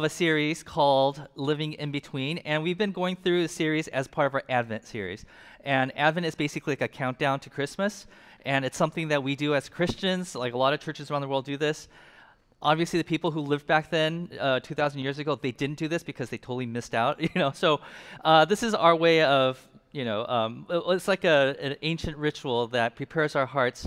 of 0.00 0.04
a 0.04 0.08
series 0.08 0.62
called 0.62 1.28
Living 1.34 1.74
in 1.74 1.90
Between, 1.90 2.38
and 2.38 2.62
we've 2.62 2.78
been 2.78 2.90
going 2.90 3.16
through 3.16 3.42
the 3.42 3.48
series 3.48 3.86
as 3.88 4.08
part 4.08 4.28
of 4.28 4.34
our 4.34 4.42
Advent 4.48 4.86
series. 4.86 5.26
And 5.62 5.92
Advent 5.94 6.24
is 6.24 6.34
basically 6.34 6.72
like 6.72 6.80
a 6.80 6.88
countdown 6.88 7.38
to 7.40 7.50
Christmas, 7.50 8.06
and 8.46 8.64
it's 8.64 8.78
something 8.78 9.08
that 9.08 9.22
we 9.22 9.36
do 9.36 9.54
as 9.54 9.68
Christians. 9.68 10.34
Like 10.34 10.54
a 10.54 10.56
lot 10.56 10.72
of 10.72 10.80
churches 10.80 11.10
around 11.10 11.20
the 11.20 11.28
world 11.28 11.44
do 11.44 11.58
this. 11.58 11.86
Obviously, 12.62 12.98
the 12.98 13.04
people 13.04 13.30
who 13.30 13.40
lived 13.40 13.66
back 13.66 13.90
then, 13.90 14.30
uh, 14.40 14.60
2,000 14.60 15.00
years 15.00 15.18
ago, 15.18 15.34
they 15.34 15.52
didn't 15.52 15.76
do 15.76 15.86
this 15.86 16.02
because 16.02 16.30
they 16.30 16.38
totally 16.38 16.64
missed 16.64 16.94
out. 16.94 17.20
You 17.20 17.28
know, 17.34 17.52
so 17.52 17.82
uh, 18.24 18.46
this 18.46 18.62
is 18.62 18.72
our 18.72 18.96
way 18.96 19.20
of, 19.20 19.60
you 19.92 20.06
know, 20.06 20.26
um, 20.26 20.66
it's 20.70 21.08
like 21.08 21.24
a, 21.24 21.56
an 21.60 21.76
ancient 21.82 22.16
ritual 22.16 22.68
that 22.68 22.96
prepares 22.96 23.36
our 23.36 23.44
hearts. 23.44 23.86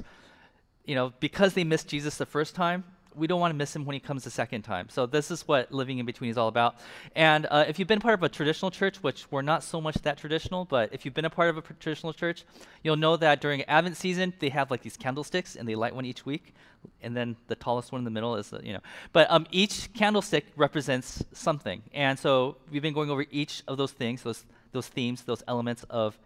You 0.86 0.94
know, 0.94 1.12
because 1.20 1.56
they 1.56 1.64
missed 1.64 1.88
Jesus 1.88 2.18
the 2.18 2.28
first 2.28 2.54
time, 2.54 2.84
we 3.16 3.28
don't 3.28 3.40
want 3.40 3.52
to 3.52 3.58
miss 3.58 3.76
him 3.76 3.86
when 3.86 3.94
he 3.94 4.00
comes 4.00 4.24
the 4.24 4.30
second 4.30 4.64
time. 4.64 4.90
So 4.90 5.06
this 5.06 5.32
is 5.32 5.48
what 5.48 5.72
living 5.72 6.00
in 6.00 6.06
between 6.06 6.30
is 6.30 6.38
all 6.38 6.48
about. 6.48 6.76
And 7.16 7.48
uh, 7.50 7.66
if 7.68 7.80
you've 7.80 7.88
been 7.88 8.00
part 8.00 8.16
of 8.16 8.24
a 8.24 8.30
traditional 8.30 8.72
church, 8.72 8.98
which 8.98 9.26
we're 9.32 9.42
not 9.42 9.64
so 9.64 9.80
much 9.80 9.96
that 10.04 10.18
traditional, 10.18 10.66
but 10.66 10.94
if 10.94 11.06
you've 11.06 11.14
been 11.14 11.26
a 11.26 11.30
part 11.30 11.50
of 11.50 11.58
a 11.58 11.62
traditional 11.62 12.14
church, 12.14 12.46
you'll 12.84 12.96
know 12.96 13.18
that 13.18 13.42
during 13.42 13.64
Advent 13.64 13.98
season 13.98 14.34
they 14.40 14.50
have 14.50 14.72
like 14.72 14.82
these 14.82 14.98
candlesticks 14.98 15.56
and 15.56 15.68
they 15.68 15.76
light 15.76 15.96
one 15.96 16.06
each 16.06 16.26
week, 16.26 16.54
and 17.02 17.16
then 17.16 17.36
the 17.48 17.56
tallest 17.56 17.92
one 17.92 18.00
in 18.00 18.06
the 18.06 18.12
middle 18.12 18.36
is 18.36 18.50
the, 18.50 18.66
you 18.66 18.74
know. 18.74 18.82
But 19.12 19.30
um, 19.30 19.46
each 19.52 19.94
candlestick 19.94 20.46
represents 20.56 21.24
something, 21.34 21.82
and 21.94 22.18
so 22.18 22.58
we've 22.72 22.82
been 22.82 22.94
going 22.94 23.10
over 23.10 23.26
each 23.32 23.64
of 23.68 23.78
those 23.78 23.92
things, 23.92 24.24
those 24.24 24.46
those 24.72 24.88
themes, 24.88 25.24
those 25.24 25.44
elements 25.48 25.86
of 25.90 26.18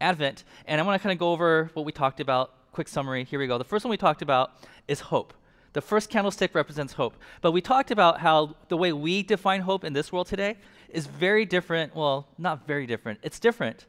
Advent, 0.00 0.44
and 0.66 0.80
I 0.80 0.84
want 0.84 1.00
to 1.00 1.02
kind 1.02 1.12
of 1.12 1.18
go 1.18 1.32
over 1.32 1.70
what 1.74 1.84
we 1.84 1.92
talked 1.92 2.20
about. 2.20 2.52
Quick 2.72 2.88
summary. 2.88 3.24
Here 3.24 3.38
we 3.38 3.46
go. 3.46 3.56
The 3.56 3.64
first 3.64 3.84
one 3.84 3.90
we 3.90 3.96
talked 3.96 4.20
about 4.20 4.52
is 4.88 5.00
hope. 5.00 5.32
The 5.74 5.82
first 5.82 6.08
candlestick 6.08 6.54
represents 6.54 6.94
hope. 6.94 7.16
But 7.42 7.50
we 7.50 7.60
talked 7.60 7.90
about 7.90 8.20
how 8.20 8.56
the 8.68 8.76
way 8.76 8.92
we 8.92 9.22
define 9.22 9.60
hope 9.60 9.84
in 9.84 9.92
this 9.92 10.12
world 10.12 10.28
today 10.28 10.56
is 10.88 11.06
very 11.06 11.44
different. 11.44 11.94
Well, 11.94 12.28
not 12.38 12.66
very 12.66 12.86
different. 12.86 13.18
It's 13.22 13.40
different 13.40 13.84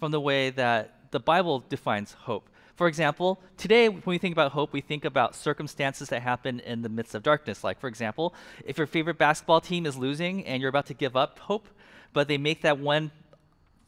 from 0.00 0.10
the 0.10 0.20
way 0.20 0.48
that 0.50 1.10
the 1.10 1.20
Bible 1.20 1.62
defines 1.68 2.14
hope. 2.14 2.48
For 2.76 2.88
example, 2.88 3.38
today 3.58 3.90
when 3.90 4.02
we 4.06 4.16
think 4.16 4.32
about 4.32 4.52
hope, 4.52 4.72
we 4.72 4.80
think 4.80 5.04
about 5.04 5.36
circumstances 5.36 6.08
that 6.08 6.22
happen 6.22 6.60
in 6.60 6.80
the 6.80 6.88
midst 6.88 7.14
of 7.14 7.22
darkness. 7.22 7.62
Like, 7.62 7.78
for 7.78 7.88
example, 7.88 8.34
if 8.64 8.78
your 8.78 8.86
favorite 8.86 9.18
basketball 9.18 9.60
team 9.60 9.84
is 9.84 9.98
losing 9.98 10.46
and 10.46 10.62
you're 10.62 10.70
about 10.70 10.86
to 10.86 10.94
give 10.94 11.14
up 11.14 11.38
hope, 11.38 11.68
but 12.14 12.26
they 12.26 12.38
make 12.38 12.62
that 12.62 12.78
one 12.78 13.10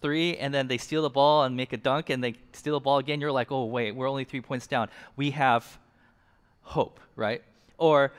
three 0.02 0.36
and 0.36 0.52
then 0.52 0.68
they 0.68 0.76
steal 0.76 1.00
the 1.00 1.08
ball 1.08 1.44
and 1.44 1.56
make 1.56 1.72
a 1.72 1.78
dunk 1.78 2.10
and 2.10 2.22
they 2.22 2.34
steal 2.52 2.74
the 2.74 2.80
ball 2.80 2.98
again, 2.98 3.18
you're 3.22 3.32
like, 3.32 3.50
oh, 3.50 3.64
wait, 3.64 3.92
we're 3.92 4.08
only 4.08 4.24
three 4.24 4.42
points 4.42 4.66
down. 4.66 4.90
We 5.16 5.30
have 5.30 5.78
hope, 6.64 6.98
right? 7.14 7.42
Or, 7.78 8.12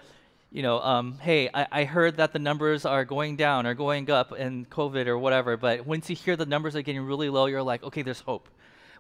you 0.51 0.61
know, 0.61 0.79
um, 0.79 1.17
hey, 1.19 1.49
I, 1.53 1.67
I, 1.71 1.83
heard 1.83 2.17
that 2.17 2.31
the 2.31 2.39
numbers 2.39 2.85
are 2.85 3.03
going 3.03 3.35
down 3.35 3.65
or 3.65 3.73
going 3.73 4.09
up 4.09 4.31
in 4.31 4.65
COVID 4.65 5.07
or 5.07 5.17
whatever, 5.17 5.57
but 5.57 5.85
once 5.85 6.09
you 6.09 6.15
hear 6.15 6.35
the 6.35 6.45
numbers 6.45 6.75
are 6.75 6.81
getting 6.81 7.01
really 7.01 7.29
low, 7.29 7.47
you're 7.47 7.63
like, 7.63 7.83
okay, 7.83 8.01
there's 8.01 8.21
hope. 8.21 8.47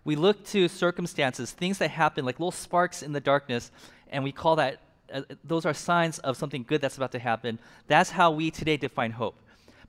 We 0.03 0.15
look 0.15 0.45
to 0.47 0.67
circumstances, 0.67 1.51
things 1.51 1.77
that 1.77 1.91
happen, 1.91 2.25
like 2.25 2.39
little 2.39 2.51
sparks 2.51 3.01
in 3.01 3.13
the 3.13 3.21
darkness, 3.21 3.71
and 4.09 4.23
we 4.23 4.31
call 4.31 4.57
that, 4.57 4.79
uh, 5.13 5.21
those 5.43 5.65
are 5.65 5.73
signs 5.73 6.19
of 6.19 6.35
something 6.35 6.63
good 6.67 6.81
that's 6.81 6.97
about 6.97 7.11
to 7.13 7.19
happen. 7.19 7.59
That's 7.87 8.09
how 8.09 8.31
we 8.31 8.51
today 8.51 8.77
define 8.77 9.11
hope. 9.11 9.39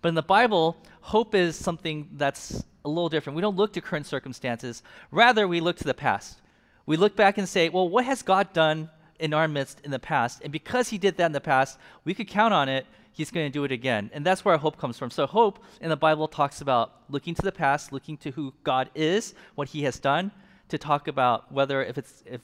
But 0.03 0.11
in 0.11 0.15
the 0.15 0.23
Bible, 0.23 0.77
hope 1.01 1.35
is 1.35 1.57
something 1.57 2.09
that's 2.13 2.63
a 2.85 2.89
little 2.89 3.09
different. 3.09 3.35
We 3.35 3.43
don't 3.43 3.57
look 3.57 3.73
to 3.73 3.81
current 3.81 4.07
circumstances, 4.07 4.83
rather, 5.11 5.49
we 5.49 5.61
look 5.61 5.77
to 5.79 5.85
the 5.85 5.95
past. 5.95 6.41
We 6.87 6.97
look 6.97 7.17
back 7.17 7.39
and 7.39 7.49
say, 7.49 7.69
well, 7.69 7.89
what 7.89 8.05
has 8.05 8.23
God 8.23 8.53
done 8.53 8.89
in 9.19 9.35
our 9.35 9.49
midst 9.49 9.81
in 9.85 9.91
the 9.91 9.99
past. 9.99 10.41
And 10.43 10.53
because 10.53 10.89
he 10.89 10.99
did 10.99 11.17
that 11.17 11.27
in 11.27 11.33
the 11.33 11.41
past, 11.41 11.79
we 12.05 12.15
could 12.15 12.29
count 12.29 12.55
on 12.55 12.69
it. 12.69 12.87
He's 13.13 13.31
going 13.31 13.47
to 13.47 13.53
do 13.53 13.65
it 13.65 13.73
again. 13.73 14.11
And 14.13 14.25
that's 14.25 14.45
where 14.45 14.53
our 14.53 14.59
hope 14.59 14.77
comes 14.77 14.99
from. 14.99 15.11
So, 15.11 15.27
hope 15.27 15.59
in 15.81 15.89
the 15.89 15.97
Bible 15.97 16.29
talks 16.29 16.61
about 16.61 16.93
looking 17.09 17.35
to 17.35 17.43
the 17.43 17.53
past, 17.53 17.93
looking 17.93 18.17
to 18.19 18.31
who 18.31 18.53
God 18.63 18.91
is, 18.95 19.35
what 19.55 19.69
he 19.69 19.85
has 19.85 19.99
done, 19.99 20.31
to 20.69 20.77
talk 20.77 21.09
about 21.09 21.51
whether 21.51 21.83
if 21.83 21.97
it's, 21.97 22.23
if, 22.27 22.41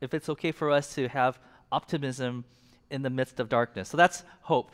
if 0.00 0.14
it's 0.14 0.28
okay 0.30 0.52
for 0.52 0.70
us 0.70 0.94
to 0.94 1.08
have 1.08 1.38
optimism 1.70 2.44
in 2.90 3.02
the 3.02 3.10
midst 3.10 3.40
of 3.40 3.48
darkness. 3.48 3.90
So, 3.90 3.96
that's 3.98 4.24
hope. 4.42 4.72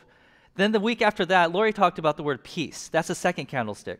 Then 0.55 0.71
the 0.71 0.79
week 0.79 1.01
after 1.01 1.25
that, 1.25 1.51
Lori 1.51 1.73
talked 1.73 1.99
about 1.99 2.15
the 2.15 2.23
word 2.23 2.43
peace. 2.43 2.87
That's 2.87 3.07
the 3.07 3.15
second 3.15 3.47
candlestick. 3.47 3.99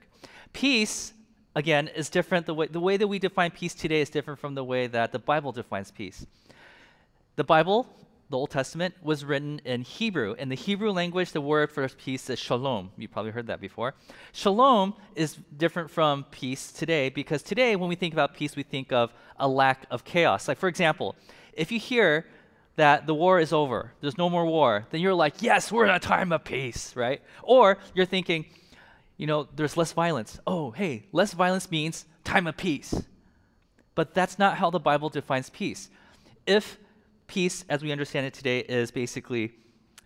Peace, 0.53 1.13
again, 1.55 1.87
is 1.89 2.09
different. 2.09 2.45
The 2.45 2.53
way, 2.53 2.67
the 2.67 2.79
way 2.79 2.95
that 2.97 3.07
we 3.07 3.19
define 3.19 3.51
peace 3.51 3.73
today 3.73 4.01
is 4.01 4.09
different 4.09 4.39
from 4.39 4.55
the 4.55 4.63
way 4.63 4.87
that 4.87 5.11
the 5.11 5.19
Bible 5.19 5.51
defines 5.51 5.91
peace. 5.91 6.25
The 7.35 7.43
Bible, 7.43 7.87
the 8.29 8.37
Old 8.37 8.51
Testament, 8.51 8.93
was 9.01 9.25
written 9.25 9.59
in 9.65 9.81
Hebrew. 9.81 10.33
In 10.33 10.49
the 10.49 10.55
Hebrew 10.55 10.91
language, 10.91 11.31
the 11.31 11.41
word 11.41 11.71
for 11.71 11.89
peace 11.89 12.29
is 12.29 12.37
shalom. 12.37 12.91
You 12.95 13.07
probably 13.07 13.31
heard 13.31 13.47
that 13.47 13.59
before. 13.59 13.95
Shalom 14.33 14.93
is 15.15 15.39
different 15.57 15.89
from 15.89 16.25
peace 16.25 16.71
today 16.71 17.09
because 17.09 17.41
today, 17.41 17.75
when 17.75 17.89
we 17.89 17.95
think 17.95 18.13
about 18.13 18.35
peace, 18.35 18.55
we 18.55 18.61
think 18.61 18.93
of 18.93 19.11
a 19.39 19.47
lack 19.47 19.87
of 19.89 20.05
chaos. 20.05 20.47
Like, 20.47 20.59
for 20.59 20.69
example, 20.69 21.15
if 21.53 21.71
you 21.71 21.79
hear 21.79 22.27
that 22.75 23.07
the 23.07 23.15
war 23.15 23.39
is 23.39 23.51
over, 23.51 23.93
there's 23.99 24.17
no 24.19 24.29
more 24.29 24.45
war, 24.45 24.85
then 24.91 25.01
you're 25.01 25.15
like, 25.15 25.41
yes, 25.41 25.71
we're 25.71 25.85
in 25.85 25.89
a 25.91 25.99
time 25.99 26.31
of 26.31 26.43
peace, 26.43 26.95
right? 26.95 27.19
Or 27.41 27.79
you're 27.95 28.05
thinking, 28.05 28.45
you 29.17 29.25
know, 29.25 29.47
there's 29.55 29.75
less 29.75 29.91
violence. 29.91 30.39
Oh, 30.45 30.69
hey, 30.69 31.07
less 31.11 31.33
violence 31.33 31.71
means 31.71 32.05
time 32.23 32.45
of 32.45 32.57
peace. 32.57 32.93
But 33.95 34.13
that's 34.13 34.37
not 34.37 34.57
how 34.57 34.69
the 34.69 34.79
Bible 34.79 35.09
defines 35.09 35.49
peace. 35.49 35.89
If 36.45 36.77
peace, 37.33 37.65
as 37.67 37.81
we 37.81 37.91
understand 37.91 38.27
it 38.27 38.33
today, 38.33 38.59
is 38.59 38.91
basically, 38.91 39.51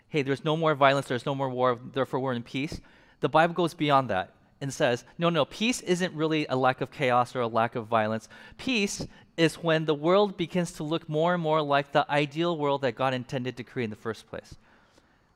hey, 0.07 0.21
there's 0.21 0.45
no 0.45 0.55
more 0.55 0.73
violence, 0.73 1.07
there's 1.07 1.25
no 1.25 1.35
more 1.35 1.49
war, 1.49 1.77
therefore 1.93 2.21
we're 2.21 2.31
in 2.31 2.41
peace. 2.41 2.79
The 3.19 3.27
Bible 3.27 3.53
goes 3.53 3.73
beyond 3.73 4.09
that 4.09 4.33
and 4.61 4.73
says, 4.73 5.03
no, 5.17 5.29
no, 5.29 5.43
peace 5.43 5.81
isn't 5.81 6.13
really 6.13 6.45
a 6.47 6.55
lack 6.55 6.79
of 6.79 6.89
chaos 6.89 7.35
or 7.35 7.41
a 7.41 7.47
lack 7.47 7.75
of 7.75 7.85
violence. 7.85 8.29
Peace 8.57 9.05
is 9.35 9.55
when 9.55 9.83
the 9.83 9.93
world 9.93 10.37
begins 10.37 10.71
to 10.71 10.83
look 10.83 11.09
more 11.09 11.33
and 11.33 11.43
more 11.43 11.61
like 11.61 11.91
the 11.91 12.09
ideal 12.09 12.57
world 12.57 12.81
that 12.83 12.95
God 12.95 13.13
intended 13.13 13.57
to 13.57 13.63
create 13.63 13.85
in 13.85 13.89
the 13.89 13.97
first 13.97 14.25
place. 14.29 14.55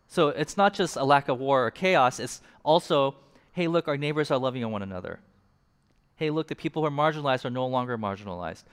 So 0.07 0.29
it's 0.29 0.55
not 0.55 0.73
just 0.73 0.95
a 0.95 1.03
lack 1.03 1.27
of 1.27 1.39
war 1.39 1.65
or 1.65 1.71
chaos, 1.71 2.21
it's 2.21 2.41
also, 2.63 3.15
hey, 3.51 3.67
look, 3.67 3.89
our 3.89 3.97
neighbors 3.97 4.31
are 4.31 4.39
loving 4.39 4.63
on 4.63 4.71
one 4.71 4.81
another. 4.81 5.19
Hey, 6.15 6.29
look, 6.29 6.47
the 6.47 6.55
people 6.55 6.81
who 6.81 6.87
are 6.87 6.91
marginalized 6.91 7.43
are 7.43 7.49
no 7.49 7.67
longer 7.67 7.97
marginalized. 7.97 8.63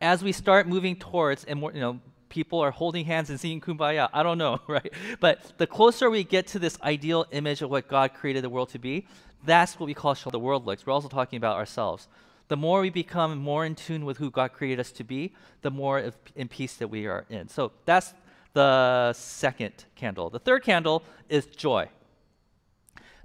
As 0.00 0.24
we 0.24 0.32
start 0.32 0.66
moving 0.66 0.96
towards 0.96 1.44
and 1.44 1.60
more, 1.60 1.72
you 1.72 1.80
know, 1.80 2.00
people 2.34 2.58
are 2.58 2.72
holding 2.72 3.04
hands 3.04 3.30
and 3.30 3.38
singing 3.38 3.60
kumbaya. 3.60 4.08
I 4.12 4.24
don't 4.24 4.38
know, 4.38 4.60
right? 4.66 4.92
But 5.20 5.56
the 5.56 5.66
closer 5.66 6.10
we 6.10 6.24
get 6.24 6.48
to 6.48 6.58
this 6.58 6.76
ideal 6.82 7.26
image 7.30 7.62
of 7.62 7.70
what 7.70 7.86
God 7.88 8.12
created 8.12 8.42
the 8.42 8.50
world 8.50 8.70
to 8.70 8.78
be, 8.78 9.06
that's 9.46 9.78
what 9.78 9.86
we 9.86 9.94
call 9.94 10.14
the 10.14 10.38
world 10.38 10.66
looks. 10.66 10.84
We're 10.84 10.92
also 10.92 11.08
talking 11.08 11.36
about 11.36 11.56
ourselves. 11.56 12.08
The 12.48 12.56
more 12.56 12.80
we 12.80 12.90
become 12.90 13.38
more 13.38 13.64
in 13.64 13.74
tune 13.74 14.04
with 14.04 14.18
who 14.18 14.30
God 14.30 14.52
created 14.52 14.80
us 14.80 14.90
to 14.92 15.04
be, 15.04 15.32
the 15.62 15.70
more 15.70 16.12
in 16.34 16.48
peace 16.48 16.74
that 16.76 16.88
we 16.88 17.06
are 17.06 17.24
in. 17.30 17.48
So 17.48 17.72
that's 17.84 18.12
the 18.52 19.12
second 19.12 19.84
candle. 19.94 20.28
The 20.28 20.38
third 20.38 20.62
candle 20.64 21.02
is 21.28 21.46
joy. 21.46 21.88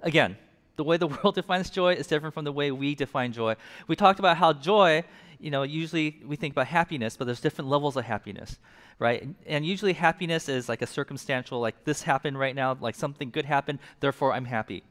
Again, 0.02 0.36
the 0.76 0.84
way 0.84 0.96
the 0.96 1.06
world 1.14 1.34
defines 1.34 1.68
joy 1.68 1.94
is 1.94 2.06
different 2.06 2.34
from 2.34 2.44
the 2.44 2.52
way 2.52 2.70
we 2.70 2.94
define 2.94 3.32
joy. 3.32 3.56
We 3.88 3.96
talked 3.96 4.18
about 4.18 4.36
how 4.36 4.52
joy, 4.52 5.04
you 5.40 5.50
know, 5.50 5.62
usually 5.62 6.22
we 6.24 6.36
think 6.36 6.54
about 6.54 6.66
happiness, 6.66 7.16
but 7.16 7.24
there's 7.24 7.40
different 7.40 7.70
levels 7.70 7.96
of 7.96 8.04
happiness 8.04 8.58
right? 9.00 9.26
And 9.46 9.66
usually 9.66 9.94
happiness 9.94 10.48
is 10.48 10.68
like 10.68 10.82
a 10.82 10.86
circumstantial, 10.86 11.58
like 11.58 11.84
this 11.84 12.02
happened 12.02 12.38
right 12.38 12.54
now, 12.54 12.76
like 12.78 12.94
something 12.94 13.30
good 13.30 13.46
happened, 13.46 13.80
therefore 13.98 14.32
I'm 14.34 14.44
happy, 14.44 14.84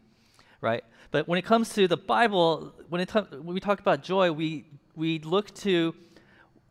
right? 0.59 0.83
But 1.11 1.27
when 1.27 1.39
it 1.39 1.45
comes 1.45 1.73
to 1.75 1.87
the 1.87 1.95
Bible, 1.95 2.73
when, 2.89 3.01
it 3.01 3.11
when 3.11 3.53
we 3.53 3.59
talk 3.59 3.79
about 3.79 4.03
joy, 4.03 4.31
we, 4.31 4.65
we 4.95 5.19
look 5.19 5.53
to, 5.55 5.95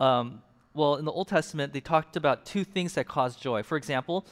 um, 0.00 0.43
well, 0.75 0.97
in 0.97 1.05
the 1.05 1.12
Old 1.12 1.29
Testament, 1.29 1.73
they 1.73 1.81
talked 1.81 2.17
about 2.17 2.44
two 2.44 2.64
things 2.64 2.94
that 2.94 3.06
cause 3.06 3.37
joy. 3.37 3.62
For 3.62 3.76
example, 3.76 4.26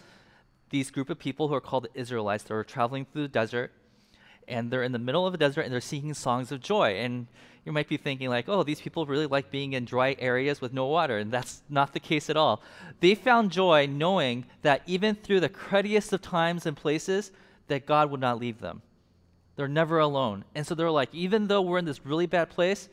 these 0.70 0.91
group 0.91 1.09
of 1.09 1.19
people 1.19 1.47
who 1.47 1.55
are 1.55 1.61
called 1.61 1.85
the 1.85 2.00
Israelites, 2.00 2.43
they 2.43 2.55
were 2.55 2.65
traveling 2.65 3.06
through 3.06 3.23
the 3.23 3.29
desert, 3.29 3.73
and 4.48 4.70
they're 4.70 4.82
in 4.82 4.93
the 4.93 4.98
middle 4.98 5.26
of 5.26 5.34
a 5.34 5.38
desert, 5.38 5.62
and 5.62 5.72
they're 5.72 5.81
singing 5.81 6.14
songs 6.14 6.52
of 6.52 6.60
joy. 6.60 6.93
And 6.93 7.26
you 7.64 7.72
might 7.72 7.88
be 7.88 7.96
thinking 7.96 8.28
like, 8.28 8.48
oh, 8.48 8.62
these 8.62 8.81
people 8.81 9.06
really 9.06 9.26
like 9.26 9.50
being 9.50 9.72
in 9.72 9.84
dry 9.84 10.16
areas 10.19 10.60
with 10.60 10.72
no 10.72 10.87
water, 10.87 11.19
and 11.19 11.32
that's 11.32 11.62
not 11.69 11.93
the 11.93 12.00
case 12.00 12.31
at 12.31 12.37
all. 12.37 12.62
They 13.00 13.14
found 13.14 13.50
joy 13.50 13.87
knowing 13.87 14.46
that 14.62 14.82
even 14.87 15.16
through 15.16 15.40
the 15.40 15.48
cruddiest 15.48 16.12
of 16.12 16.22
times 16.22 16.64
and 16.64 16.76
places, 16.76 17.32
that 17.69 17.87
God 17.87 18.10
would 18.10 18.20
not 18.20 18.38
leave 18.38 18.60
them. 18.60 18.82
They're 19.56 19.66
never 19.69 19.98
alone. 19.98 20.44
And 20.54 20.66
so 20.66 20.75
they're 20.75 20.90
like, 20.90 21.12
even 21.12 21.48
though 21.48 21.62
we're 21.62 21.78
in 21.78 21.84
this 21.87 22.04
really 22.04 22.26
bad 22.26 22.50
place, 22.50 22.88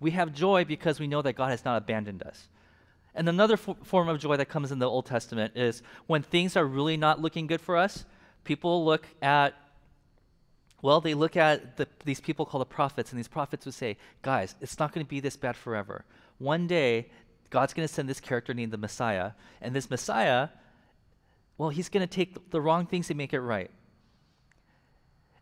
we 0.00 0.10
have 0.10 0.34
joy 0.34 0.64
because 0.64 0.98
we 0.98 1.06
know 1.06 1.22
that 1.22 1.34
God 1.34 1.50
has 1.50 1.64
not 1.64 1.78
abandoned 1.78 2.22
us. 2.22 2.48
And 3.14 3.28
another 3.28 3.54
f- 3.54 3.76
form 3.84 4.08
of 4.08 4.18
joy 4.18 4.36
that 4.36 4.48
comes 4.48 4.72
in 4.72 4.78
the 4.78 4.88
Old 4.88 5.06
Testament 5.06 5.56
is 5.56 5.82
when 6.06 6.22
things 6.22 6.56
are 6.56 6.64
really 6.64 6.96
not 6.96 7.20
looking 7.20 7.46
good 7.46 7.60
for 7.60 7.76
us, 7.76 8.04
people 8.44 8.84
look 8.84 9.06
at 9.22 9.54
well, 10.82 11.00
they 11.00 11.14
look 11.14 11.36
at 11.36 11.76
the, 11.76 11.86
these 12.04 12.20
people 12.20 12.46
called 12.46 12.62
the 12.62 12.66
prophets, 12.66 13.10
and 13.10 13.18
these 13.18 13.28
prophets 13.28 13.64
would 13.66 13.74
say, 13.74 13.96
guys, 14.22 14.54
it's 14.60 14.78
not 14.78 14.92
going 14.92 15.04
to 15.04 15.08
be 15.08 15.20
this 15.20 15.36
bad 15.36 15.56
forever. 15.56 16.04
One 16.38 16.66
day, 16.66 17.10
God's 17.50 17.74
going 17.74 17.86
to 17.86 17.92
send 17.92 18.08
this 18.08 18.20
character 18.20 18.54
named 18.54 18.72
the 18.72 18.78
Messiah, 18.78 19.32
and 19.60 19.74
this 19.74 19.90
Messiah, 19.90 20.48
well, 21.58 21.70
he's 21.70 21.88
going 21.88 22.06
to 22.06 22.12
take 22.12 22.50
the 22.50 22.60
wrong 22.60 22.86
things 22.86 23.10
and 23.10 23.18
make 23.18 23.32
it 23.32 23.40
right. 23.40 23.70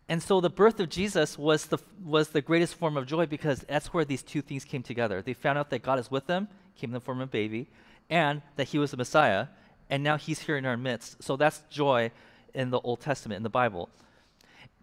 And 0.08 0.22
so 0.22 0.40
the 0.40 0.50
birth 0.50 0.80
of 0.80 0.88
Jesus 0.88 1.36
was 1.36 1.66
the, 1.66 1.78
was 2.02 2.30
the 2.30 2.40
greatest 2.40 2.74
form 2.74 2.96
of 2.96 3.06
joy 3.06 3.26
because 3.26 3.60
that's 3.68 3.92
where 3.92 4.06
these 4.06 4.22
two 4.22 4.40
things 4.40 4.64
came 4.64 4.82
together. 4.82 5.20
They 5.20 5.34
found 5.34 5.58
out 5.58 5.68
that 5.70 5.82
God 5.82 5.98
is 5.98 6.10
with 6.10 6.26
them, 6.26 6.48
came 6.76 6.90
in 6.90 6.94
the 6.94 7.00
form 7.00 7.20
of 7.20 7.28
a 7.28 7.30
baby, 7.30 7.68
and 8.08 8.40
that 8.56 8.68
he 8.68 8.78
was 8.78 8.90
the 8.90 8.96
Messiah, 8.96 9.48
and 9.90 10.02
now 10.02 10.16
he's 10.16 10.40
here 10.40 10.56
in 10.56 10.64
our 10.64 10.78
midst. 10.78 11.22
So 11.22 11.36
that's 11.36 11.60
joy 11.70 12.10
in 12.54 12.70
the 12.70 12.80
Old 12.80 13.00
Testament, 13.00 13.36
in 13.36 13.42
the 13.42 13.50
Bible. 13.50 13.90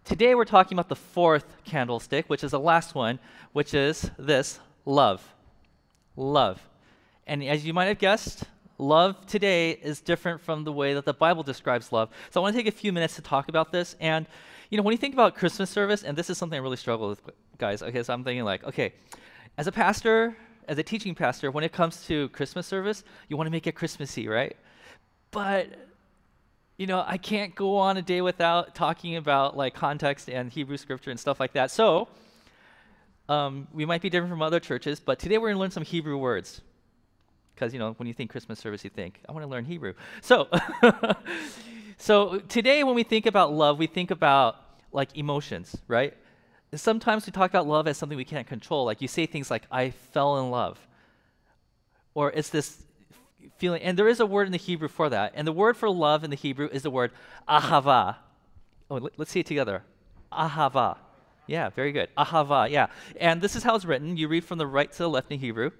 Today 0.06 0.36
we're 0.36 0.44
talking 0.44 0.78
about 0.78 0.88
the 0.88 0.94
fourth 0.94 1.56
candlestick, 1.64 2.26
which 2.30 2.44
is 2.44 2.52
the 2.52 2.60
last 2.60 2.94
one, 2.94 3.18
which 3.52 3.74
is 3.74 4.08
this 4.16 4.60
love. 4.84 5.34
Love. 6.14 6.62
And 7.26 7.42
as 7.42 7.66
you 7.66 7.74
might 7.74 7.86
have 7.86 7.98
guessed, 7.98 8.44
love 8.78 9.26
today 9.26 9.72
is 9.72 10.00
different 10.00 10.40
from 10.40 10.62
the 10.62 10.70
way 10.70 10.94
that 10.94 11.06
the 11.06 11.12
Bible 11.12 11.42
describes 11.42 11.90
love. 11.90 12.10
So 12.30 12.40
I 12.40 12.42
want 12.42 12.54
to 12.54 12.62
take 12.62 12.72
a 12.72 12.76
few 12.76 12.92
minutes 12.92 13.16
to 13.16 13.22
talk 13.22 13.48
about 13.48 13.72
this. 13.72 13.96
And, 13.98 14.26
you 14.70 14.76
know, 14.76 14.84
when 14.84 14.92
you 14.92 14.98
think 14.98 15.12
about 15.12 15.34
Christmas 15.34 15.70
service, 15.70 16.04
and 16.04 16.16
this 16.16 16.30
is 16.30 16.38
something 16.38 16.56
I 16.56 16.62
really 16.62 16.76
struggle 16.76 17.08
with, 17.08 17.22
guys, 17.58 17.82
okay, 17.82 18.04
so 18.04 18.14
I'm 18.14 18.22
thinking 18.22 18.44
like, 18.44 18.62
okay, 18.62 18.92
as 19.58 19.66
a 19.66 19.72
pastor, 19.72 20.36
as 20.68 20.78
a 20.78 20.84
teaching 20.84 21.16
pastor, 21.16 21.50
when 21.50 21.64
it 21.64 21.72
comes 21.72 22.06
to 22.06 22.28
Christmas 22.28 22.68
service, 22.68 23.02
you 23.28 23.36
want 23.36 23.48
to 23.48 23.50
make 23.50 23.66
it 23.66 23.74
Christmassy, 23.74 24.28
right? 24.28 24.56
But 25.32 25.85
you 26.76 26.86
know, 26.86 27.02
I 27.06 27.16
can't 27.16 27.54
go 27.54 27.78
on 27.78 27.96
a 27.96 28.02
day 28.02 28.20
without 28.20 28.74
talking 28.74 29.16
about 29.16 29.56
like 29.56 29.74
context 29.74 30.28
and 30.28 30.50
Hebrew 30.50 30.76
scripture 30.76 31.10
and 31.10 31.18
stuff 31.18 31.40
like 31.40 31.52
that. 31.54 31.70
So, 31.70 32.08
um, 33.28 33.66
we 33.72 33.84
might 33.84 34.02
be 34.02 34.10
different 34.10 34.30
from 34.30 34.42
other 34.42 34.60
churches, 34.60 35.00
but 35.00 35.18
today 35.18 35.38
we're 35.38 35.48
going 35.48 35.56
to 35.56 35.60
learn 35.60 35.70
some 35.70 35.84
Hebrew 35.84 36.16
words. 36.16 36.60
Because, 37.54 37.72
you 37.72 37.78
know, 37.78 37.94
when 37.96 38.06
you 38.06 38.12
think 38.12 38.30
Christmas 38.30 38.58
service, 38.58 38.84
you 38.84 38.90
think, 38.90 39.20
I 39.28 39.32
want 39.32 39.42
to 39.42 39.48
learn 39.48 39.64
Hebrew. 39.64 39.94
So, 40.20 40.48
so 41.96 42.40
today 42.40 42.84
when 42.84 42.94
we 42.94 43.02
think 43.02 43.24
about 43.24 43.52
love, 43.52 43.78
we 43.78 43.86
think 43.86 44.10
about 44.10 44.56
like 44.92 45.16
emotions, 45.16 45.76
right? 45.88 46.14
sometimes 46.74 47.24
we 47.24 47.32
talk 47.32 47.50
about 47.50 47.66
love 47.66 47.86
as 47.88 47.96
something 47.96 48.18
we 48.18 48.24
can't 48.24 48.46
control. 48.46 48.84
Like 48.84 49.00
you 49.00 49.08
say 49.08 49.24
things 49.24 49.50
like, 49.50 49.62
I 49.70 49.90
fell 49.90 50.38
in 50.40 50.50
love. 50.50 50.78
Or 52.12 52.30
it's 52.32 52.50
this 52.50 52.82
feeling. 53.56 53.82
And 53.82 53.98
there 53.98 54.08
is 54.08 54.20
a 54.20 54.26
word 54.26 54.46
in 54.46 54.52
the 54.52 54.58
Hebrew 54.58 54.88
for 54.88 55.08
that. 55.08 55.32
And 55.34 55.46
the 55.46 55.52
word 55.52 55.76
for 55.76 55.90
love 55.90 56.24
in 56.24 56.30
the 56.30 56.36
Hebrew 56.36 56.68
is 56.70 56.82
the 56.82 56.90
word 56.90 57.12
ahava. 57.48 58.16
Oh, 58.90 58.96
let, 58.96 59.18
us 59.18 59.30
see 59.30 59.40
it 59.40 59.46
together. 59.46 59.82
Ahava. 60.32 60.98
Yeah, 61.46 61.70
very 61.70 61.92
good. 61.92 62.08
Ahava, 62.16 62.70
yeah. 62.70 62.88
And 63.20 63.40
this 63.40 63.56
is 63.56 63.62
how 63.62 63.74
it's 63.74 63.84
written. 63.84 64.16
You 64.16 64.28
read 64.28 64.44
from 64.44 64.58
the 64.58 64.66
right 64.66 64.90
to 64.90 64.98
the 64.98 65.08
left 65.08 65.30
in 65.30 65.38
Hebrew, 65.38 65.70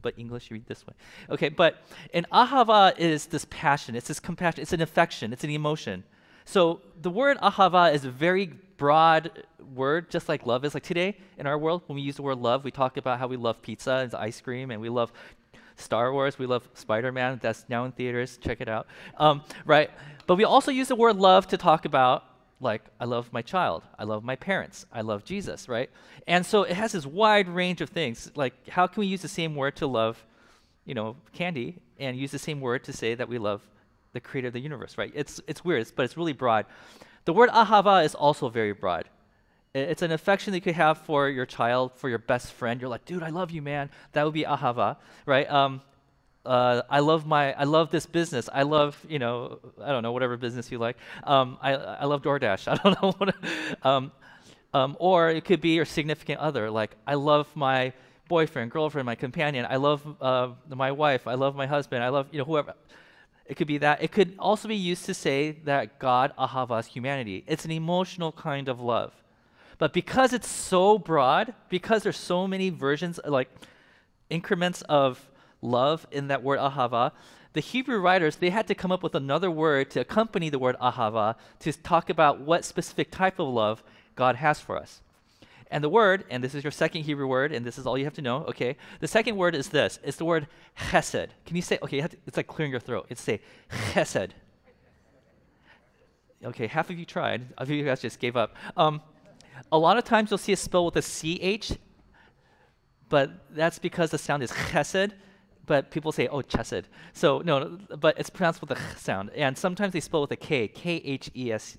but 0.00 0.14
English 0.16 0.50
you 0.50 0.54
read 0.54 0.66
this 0.66 0.86
way. 0.86 0.94
Okay, 1.30 1.48
but 1.48 1.82
an 2.12 2.26
ahava 2.32 2.98
is 2.98 3.26
this 3.26 3.46
passion, 3.50 3.94
it's 3.94 4.08
this 4.08 4.20
compassion, 4.20 4.62
it's 4.62 4.72
an 4.72 4.80
affection, 4.80 5.32
it's 5.32 5.44
an 5.44 5.50
emotion. 5.50 6.04
So 6.44 6.80
the 7.00 7.10
word 7.10 7.38
ahava 7.38 7.94
is 7.94 8.04
a 8.04 8.10
very 8.10 8.46
broad 8.76 9.44
word, 9.74 10.10
just 10.10 10.28
like 10.28 10.44
love 10.44 10.64
is. 10.64 10.74
Like 10.74 10.82
today 10.82 11.16
in 11.38 11.46
our 11.46 11.56
world, 11.56 11.82
when 11.86 11.96
we 11.96 12.02
use 12.02 12.16
the 12.16 12.22
word 12.22 12.38
love, 12.38 12.64
we 12.64 12.72
talk 12.72 12.96
about 12.96 13.20
how 13.20 13.28
we 13.28 13.36
love 13.36 13.62
pizza 13.62 13.92
and 13.92 14.14
ice 14.14 14.40
cream, 14.40 14.70
and 14.72 14.80
we 14.80 14.88
love 14.88 15.12
Star 15.76 16.12
Wars. 16.12 16.38
We 16.38 16.46
love 16.46 16.68
Spider 16.74 17.12
Man. 17.12 17.38
That's 17.42 17.64
now 17.68 17.84
in 17.84 17.92
theaters. 17.92 18.38
Check 18.38 18.60
it 18.60 18.68
out. 18.68 18.86
Um, 19.18 19.42
right? 19.64 19.90
But 20.26 20.36
we 20.36 20.44
also 20.44 20.70
use 20.70 20.88
the 20.88 20.96
word 20.96 21.16
love 21.16 21.46
to 21.48 21.56
talk 21.56 21.84
about, 21.84 22.24
like, 22.60 22.82
I 23.00 23.04
love 23.04 23.32
my 23.32 23.42
child. 23.42 23.82
I 23.98 24.04
love 24.04 24.22
my 24.22 24.36
parents. 24.36 24.86
I 24.92 25.00
love 25.00 25.24
Jesus, 25.24 25.68
right? 25.68 25.90
And 26.26 26.46
so 26.46 26.62
it 26.62 26.74
has 26.74 26.92
this 26.92 27.04
wide 27.04 27.48
range 27.48 27.80
of 27.80 27.90
things. 27.90 28.30
Like, 28.36 28.68
how 28.68 28.86
can 28.86 29.00
we 29.00 29.06
use 29.06 29.22
the 29.22 29.28
same 29.28 29.56
word 29.56 29.76
to 29.76 29.86
love, 29.86 30.24
you 30.84 30.94
know, 30.94 31.16
candy 31.32 31.78
and 31.98 32.16
use 32.16 32.30
the 32.30 32.38
same 32.38 32.60
word 32.60 32.84
to 32.84 32.92
say 32.92 33.14
that 33.14 33.28
we 33.28 33.38
love 33.38 33.62
the 34.12 34.20
creator 34.20 34.48
of 34.48 34.52
the 34.52 34.60
universe, 34.60 34.96
right? 34.96 35.12
It's, 35.14 35.40
it's 35.46 35.64
weird, 35.64 35.90
but 35.96 36.04
it's 36.04 36.16
really 36.16 36.32
broad. 36.32 36.66
The 37.24 37.32
word 37.32 37.50
ahava 37.50 38.04
is 38.04 38.14
also 38.14 38.48
very 38.48 38.72
broad. 38.72 39.08
It's 39.74 40.02
an 40.02 40.12
affection 40.12 40.50
that 40.52 40.58
you 40.58 40.62
could 40.62 40.74
have 40.74 40.98
for 40.98 41.30
your 41.30 41.46
child, 41.46 41.92
for 41.94 42.10
your 42.10 42.18
best 42.18 42.52
friend. 42.52 42.78
You're 42.78 42.90
like, 42.90 43.06
dude, 43.06 43.22
I 43.22 43.30
love 43.30 43.50
you, 43.50 43.62
man. 43.62 43.88
That 44.12 44.24
would 44.24 44.34
be 44.34 44.44
ahava, 44.44 44.96
right? 45.24 45.50
Um, 45.50 45.80
uh, 46.44 46.82
I 46.90 47.00
love 47.00 47.26
my, 47.26 47.54
I 47.54 47.64
love 47.64 47.90
this 47.90 48.04
business. 48.04 48.50
I 48.52 48.64
love, 48.64 49.02
you 49.08 49.18
know, 49.18 49.60
I 49.82 49.88
don't 49.88 50.02
know, 50.02 50.12
whatever 50.12 50.36
business 50.36 50.70
you 50.70 50.76
like. 50.76 50.98
Um, 51.24 51.56
I, 51.62 51.72
I 51.72 52.04
love 52.04 52.20
DoorDash. 52.20 52.68
I 52.72 52.74
don't 52.74 53.02
know 53.02 53.12
what. 53.12 53.34
Um, 53.82 54.12
um, 54.74 54.94
or 55.00 55.30
it 55.30 55.46
could 55.46 55.62
be 55.62 55.70
your 55.70 55.86
significant 55.86 56.40
other. 56.40 56.70
Like, 56.70 56.94
I 57.06 57.14
love 57.14 57.48
my 57.54 57.94
boyfriend, 58.28 58.70
girlfriend, 58.72 59.06
my 59.06 59.14
companion. 59.14 59.66
I 59.68 59.76
love 59.76 60.02
uh, 60.20 60.50
my 60.68 60.92
wife. 60.92 61.26
I 61.26 61.34
love 61.34 61.56
my 61.56 61.66
husband. 61.66 62.04
I 62.04 62.10
love, 62.10 62.28
you 62.30 62.38
know, 62.38 62.44
whoever. 62.44 62.74
It 63.46 63.54
could 63.54 63.68
be 63.68 63.78
that. 63.78 64.02
It 64.02 64.12
could 64.12 64.34
also 64.38 64.68
be 64.68 64.76
used 64.76 65.06
to 65.06 65.14
say 65.14 65.52
that 65.64 65.98
God 65.98 66.34
ahavas 66.38 66.88
humanity. 66.88 67.42
It's 67.46 67.64
an 67.64 67.70
emotional 67.70 68.32
kind 68.32 68.68
of 68.68 68.78
love. 68.78 69.14
But 69.82 69.92
because 69.92 70.32
it's 70.32 70.46
so 70.46 70.96
broad, 70.96 71.54
because 71.68 72.04
there's 72.04 72.16
so 72.16 72.46
many 72.46 72.70
versions, 72.70 73.18
like 73.26 73.48
increments 74.30 74.82
of 74.82 75.28
love 75.60 76.06
in 76.12 76.28
that 76.28 76.44
word 76.44 76.60
ahava, 76.60 77.10
the 77.52 77.60
Hebrew 77.60 77.98
writers 77.98 78.36
they 78.36 78.50
had 78.50 78.68
to 78.68 78.76
come 78.76 78.92
up 78.92 79.02
with 79.02 79.16
another 79.16 79.50
word 79.50 79.90
to 79.90 80.00
accompany 80.00 80.50
the 80.50 80.58
word 80.60 80.76
ahava 80.80 81.34
to 81.58 81.72
talk 81.72 82.10
about 82.10 82.38
what 82.38 82.64
specific 82.64 83.10
type 83.10 83.40
of 83.40 83.48
love 83.48 83.82
God 84.14 84.36
has 84.36 84.60
for 84.60 84.78
us. 84.78 85.00
And 85.68 85.82
the 85.82 85.88
word, 85.88 86.26
and 86.30 86.44
this 86.44 86.54
is 86.54 86.62
your 86.62 86.70
second 86.70 87.02
Hebrew 87.02 87.26
word, 87.26 87.50
and 87.50 87.66
this 87.66 87.76
is 87.76 87.84
all 87.84 87.98
you 87.98 88.04
have 88.04 88.14
to 88.14 88.22
know, 88.22 88.44
okay? 88.44 88.76
The 89.00 89.08
second 89.08 89.36
word 89.36 89.56
is 89.56 89.70
this. 89.70 89.98
It's 90.04 90.16
the 90.16 90.24
word 90.24 90.46
chesed. 90.78 91.30
Can 91.44 91.56
you 91.56 91.62
say, 91.62 91.80
okay, 91.82 91.96
you 91.96 92.06
to, 92.06 92.16
it's 92.28 92.36
like 92.36 92.46
clearing 92.46 92.70
your 92.70 92.78
throat. 92.78 93.06
It's 93.08 93.20
say 93.20 93.40
chesed. 93.90 94.30
Okay, 96.44 96.68
half 96.68 96.88
of 96.88 97.00
you 97.00 97.04
tried. 97.04 97.46
A 97.58 97.66
few 97.66 97.74
of 97.74 97.78
you 97.80 97.84
guys 97.84 98.00
just 98.00 98.20
gave 98.20 98.36
up. 98.36 98.54
Um, 98.76 99.02
a 99.70 99.78
lot 99.78 99.96
of 99.96 100.04
times 100.04 100.30
you'll 100.30 100.38
see 100.38 100.52
it 100.52 100.58
spelled 100.58 100.94
with 100.94 101.04
a 101.04 101.58
CH, 101.58 101.78
but 103.08 103.30
that's 103.50 103.78
because 103.78 104.10
the 104.10 104.18
sound 104.18 104.42
is 104.42 104.50
chesed, 104.50 105.12
but 105.66 105.90
people 105.90 106.12
say, 106.12 106.28
oh, 106.28 106.42
chesed. 106.42 106.84
So, 107.12 107.40
no, 107.44 107.78
but 107.98 108.18
it's 108.18 108.30
pronounced 108.30 108.60
with 108.60 108.70
a 108.70 108.74
ch 108.74 108.98
sound. 108.98 109.30
And 109.30 109.56
sometimes 109.56 109.92
they 109.92 110.00
spell 110.00 110.22
with 110.22 110.30
a 110.32 110.36
K, 110.36 110.68
K 110.68 110.96
H 110.96 111.30
E 111.36 111.52
S 111.52 111.78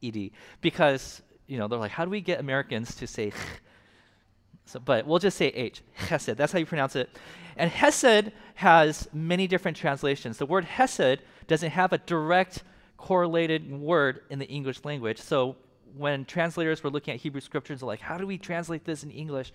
E 0.00 0.10
D, 0.10 0.32
because, 0.60 1.22
you 1.46 1.58
know, 1.58 1.68
they're 1.68 1.78
like, 1.78 1.90
how 1.90 2.04
do 2.04 2.10
we 2.10 2.20
get 2.20 2.40
Americans 2.40 2.94
to 2.96 3.06
say 3.06 3.30
ch? 3.30 3.34
So, 4.66 4.80
but 4.80 5.06
we'll 5.06 5.18
just 5.18 5.36
say 5.36 5.48
H, 5.48 5.82
chesed. 6.06 6.36
That's 6.36 6.52
how 6.52 6.58
you 6.58 6.66
pronounce 6.66 6.96
it. 6.96 7.10
And 7.56 7.70
hesed 7.70 8.32
has 8.54 9.08
many 9.12 9.46
different 9.46 9.76
translations. 9.76 10.38
The 10.38 10.46
word 10.46 10.64
hesed 10.64 11.20
doesn't 11.46 11.70
have 11.70 11.92
a 11.92 11.98
direct 11.98 12.62
correlated 12.96 13.70
word 13.70 14.22
in 14.30 14.38
the 14.38 14.46
English 14.48 14.84
language. 14.84 15.20
So 15.20 15.56
when 15.96 16.24
translators 16.24 16.82
were 16.82 16.90
looking 16.90 17.14
at 17.14 17.20
Hebrew 17.20 17.40
scriptures, 17.40 17.82
like, 17.82 18.00
how 18.00 18.18
do 18.18 18.26
we 18.26 18.38
translate 18.38 18.84
this 18.84 19.04
in 19.04 19.10
English? 19.10 19.52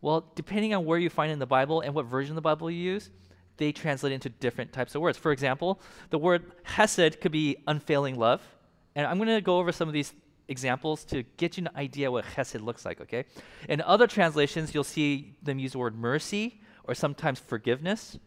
Well, 0.00 0.30
depending 0.34 0.74
on 0.74 0.84
where 0.84 0.98
you 0.98 1.10
find 1.10 1.32
in 1.32 1.38
the 1.38 1.46
Bible 1.46 1.80
and 1.80 1.94
what 1.94 2.06
version 2.06 2.32
of 2.32 2.36
the 2.36 2.42
Bible 2.42 2.70
you 2.70 2.82
use, 2.82 3.10
they 3.56 3.72
translate 3.72 4.12
into 4.12 4.28
different 4.28 4.72
types 4.72 4.94
of 4.94 5.00
words. 5.00 5.16
For 5.18 5.30
example, 5.32 5.80
the 6.10 6.18
word 6.18 6.52
hesed 6.64 7.20
could 7.20 7.32
be 7.32 7.56
unfailing 7.66 8.18
love. 8.18 8.42
And 8.94 9.06
I'm 9.06 9.18
going 9.18 9.28
to 9.28 9.40
go 9.40 9.58
over 9.58 9.72
some 9.72 9.88
of 9.88 9.94
these 9.94 10.12
examples 10.48 11.04
to 11.06 11.22
get 11.36 11.56
you 11.56 11.64
an 11.64 11.76
idea 11.76 12.10
what 12.10 12.24
chesed 12.24 12.62
looks 12.62 12.84
like, 12.84 13.00
okay? 13.00 13.24
In 13.68 13.80
other 13.80 14.06
translations, 14.06 14.74
you'll 14.74 14.84
see 14.84 15.36
them 15.42 15.58
use 15.58 15.72
the 15.72 15.78
word 15.78 15.96
mercy 15.96 16.60
or 16.84 16.94
sometimes 16.94 17.38
forgiveness. 17.38 18.18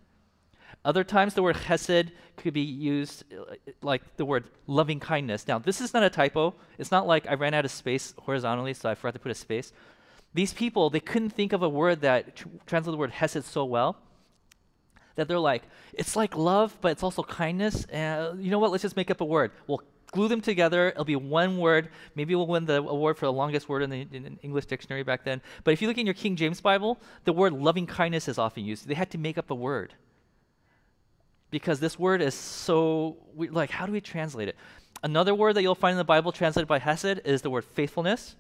Other 0.84 1.04
times, 1.04 1.34
the 1.34 1.44
word 1.44 1.56
chesed 1.56 2.12
could 2.38 2.54
be 2.54 2.62
used 2.62 3.24
uh, 3.34 3.56
like 3.82 4.18
the 4.18 4.26
word 4.26 4.46
loving 4.68 5.00
kindness. 5.00 5.48
Now, 5.48 5.58
this 5.58 5.82
is 5.82 5.94
not 5.94 6.04
a 6.04 6.10
typo. 6.10 6.54
It's 6.78 6.92
not 6.92 7.08
like 7.08 7.28
I 7.28 7.34
ran 7.34 7.54
out 7.54 7.66
of 7.66 7.72
space 7.72 8.14
horizontally, 8.20 8.74
so 8.74 8.90
I 8.90 8.96
forgot 8.96 9.14
to 9.14 9.20
put 9.20 9.32
a 9.32 9.36
space. 9.36 9.72
These 10.34 10.54
people, 10.54 10.90
they 10.90 11.00
couldn't 11.00 11.30
think 11.30 11.54
of 11.54 11.64
a 11.64 11.70
word 11.70 12.02
that 12.02 12.36
tr- 12.36 12.48
translates 12.66 12.94
the 12.94 12.98
word 12.98 13.12
hesed 13.12 13.46
so 13.46 13.64
well 13.66 13.98
that 15.16 15.28
they're 15.28 15.40
like, 15.40 15.64
it's 15.94 16.16
like 16.16 16.36
love, 16.36 16.78
but 16.82 16.92
it's 16.92 17.04
also 17.04 17.24
kindness. 17.24 17.86
And 17.86 18.44
you 18.44 18.52
know 18.52 18.60
what? 18.60 18.72
Let's 18.72 18.82
just 18.82 18.98
make 18.98 19.10
up 19.10 19.22
a 19.22 19.26
word. 19.26 19.52
We'll 19.66 19.82
glue 20.12 20.28
them 20.28 20.42
together. 20.42 20.90
It'll 20.90 21.06
be 21.06 21.16
one 21.16 21.58
word. 21.58 21.90
Maybe 22.16 22.36
we'll 22.36 22.48
win 22.48 22.66
the 22.66 22.78
award 22.78 23.18
for 23.18 23.26
the 23.26 23.34
longest 23.34 23.68
word 23.70 23.82
in 23.82 23.90
the 23.90 24.08
in 24.12 24.40
English 24.44 24.66
dictionary 24.66 25.04
back 25.04 25.24
then. 25.24 25.42
But 25.64 25.72
if 25.72 25.82
you 25.82 25.88
look 25.88 25.98
in 25.98 26.06
your 26.06 26.14
King 26.14 26.36
James 26.36 26.62
Bible, 26.62 27.00
the 27.24 27.34
word 27.34 27.54
loving 27.54 27.88
kindness 27.88 28.28
is 28.28 28.38
often 28.38 28.66
used. 28.66 28.88
They 28.88 28.94
had 28.94 29.10
to 29.12 29.18
make 29.18 29.38
up 29.38 29.50
a 29.50 29.56
word 29.56 29.94
because 31.52 31.80
this 31.80 31.98
word 31.98 32.22
is 32.22 32.34
so 32.34 33.18
like 33.36 33.70
how 33.70 33.86
do 33.86 33.92
we 33.92 34.02
translate 34.02 34.48
it? 34.48 34.56
Another 35.04 35.36
word 35.36 35.54
that 35.54 35.62
you'll 35.62 35.76
find 35.76 35.94
in 35.94 35.98
the 35.98 36.04
bible 36.04 36.32
translated 36.32 36.68
by 36.68 36.80
hesed 36.80 37.22
is 37.26 37.42
the 37.42 37.50
word 37.50 37.64
faithfulness. 37.64 38.36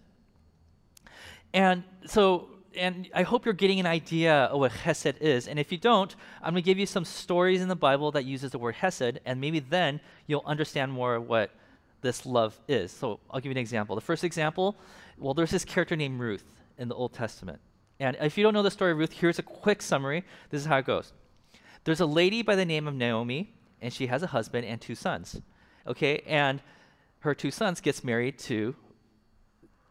And 1.53 1.83
so 2.05 2.49
and 2.75 3.07
i 3.13 3.23
hope 3.23 3.45
you're 3.45 3.53
getting 3.53 3.79
an 3.79 3.85
idea 3.85 4.33
of 4.45 4.59
what 4.59 4.71
hesed 4.71 5.15
is. 5.21 5.47
And 5.47 5.59
if 5.59 5.71
you 5.71 5.77
don't 5.77 6.15
i'm 6.41 6.53
going 6.53 6.63
to 6.63 6.65
give 6.65 6.79
you 6.79 6.85
some 6.85 7.05
stories 7.05 7.61
in 7.61 7.67
the 7.67 7.75
bible 7.75 8.11
that 8.11 8.25
uses 8.25 8.51
the 8.51 8.59
word 8.59 8.75
hesed 8.75 9.19
and 9.25 9.39
maybe 9.39 9.59
then 9.59 9.99
you'll 10.27 10.43
understand 10.45 10.91
more 10.91 11.19
what 11.19 11.51
this 12.01 12.25
love 12.25 12.59
is. 12.67 12.91
So 12.91 13.19
i'll 13.31 13.39
give 13.39 13.45
you 13.45 13.51
an 13.51 13.57
example. 13.57 13.95
The 13.95 14.01
first 14.01 14.23
example 14.23 14.75
well 15.17 15.33
there's 15.33 15.51
this 15.51 15.65
character 15.65 15.95
named 15.95 16.19
ruth 16.19 16.43
in 16.77 16.89
the 16.89 16.95
old 16.95 17.13
testament. 17.13 17.59
And 17.99 18.17
if 18.19 18.37
you 18.37 18.43
don't 18.43 18.53
know 18.53 18.63
the 18.63 18.71
story 18.71 18.91
of 18.91 18.97
ruth 18.97 19.13
here's 19.13 19.39
a 19.39 19.43
quick 19.43 19.81
summary. 19.81 20.23
This 20.49 20.61
is 20.61 20.67
how 20.67 20.77
it 20.77 20.85
goes 20.85 21.13
there's 21.85 22.01
a 22.01 22.05
lady 22.05 22.41
by 22.41 22.55
the 22.55 22.65
name 22.65 22.87
of 22.87 22.95
Naomi, 22.95 23.53
and 23.81 23.93
she 23.93 24.07
has 24.07 24.23
a 24.23 24.27
husband 24.27 24.65
and 24.65 24.81
two 24.81 24.95
sons. 24.95 25.39
Okay, 25.87 26.23
and 26.25 26.61
her 27.19 27.33
two 27.33 27.51
sons 27.51 27.79
gets 27.79 28.03
married 28.03 28.37
to 28.39 28.75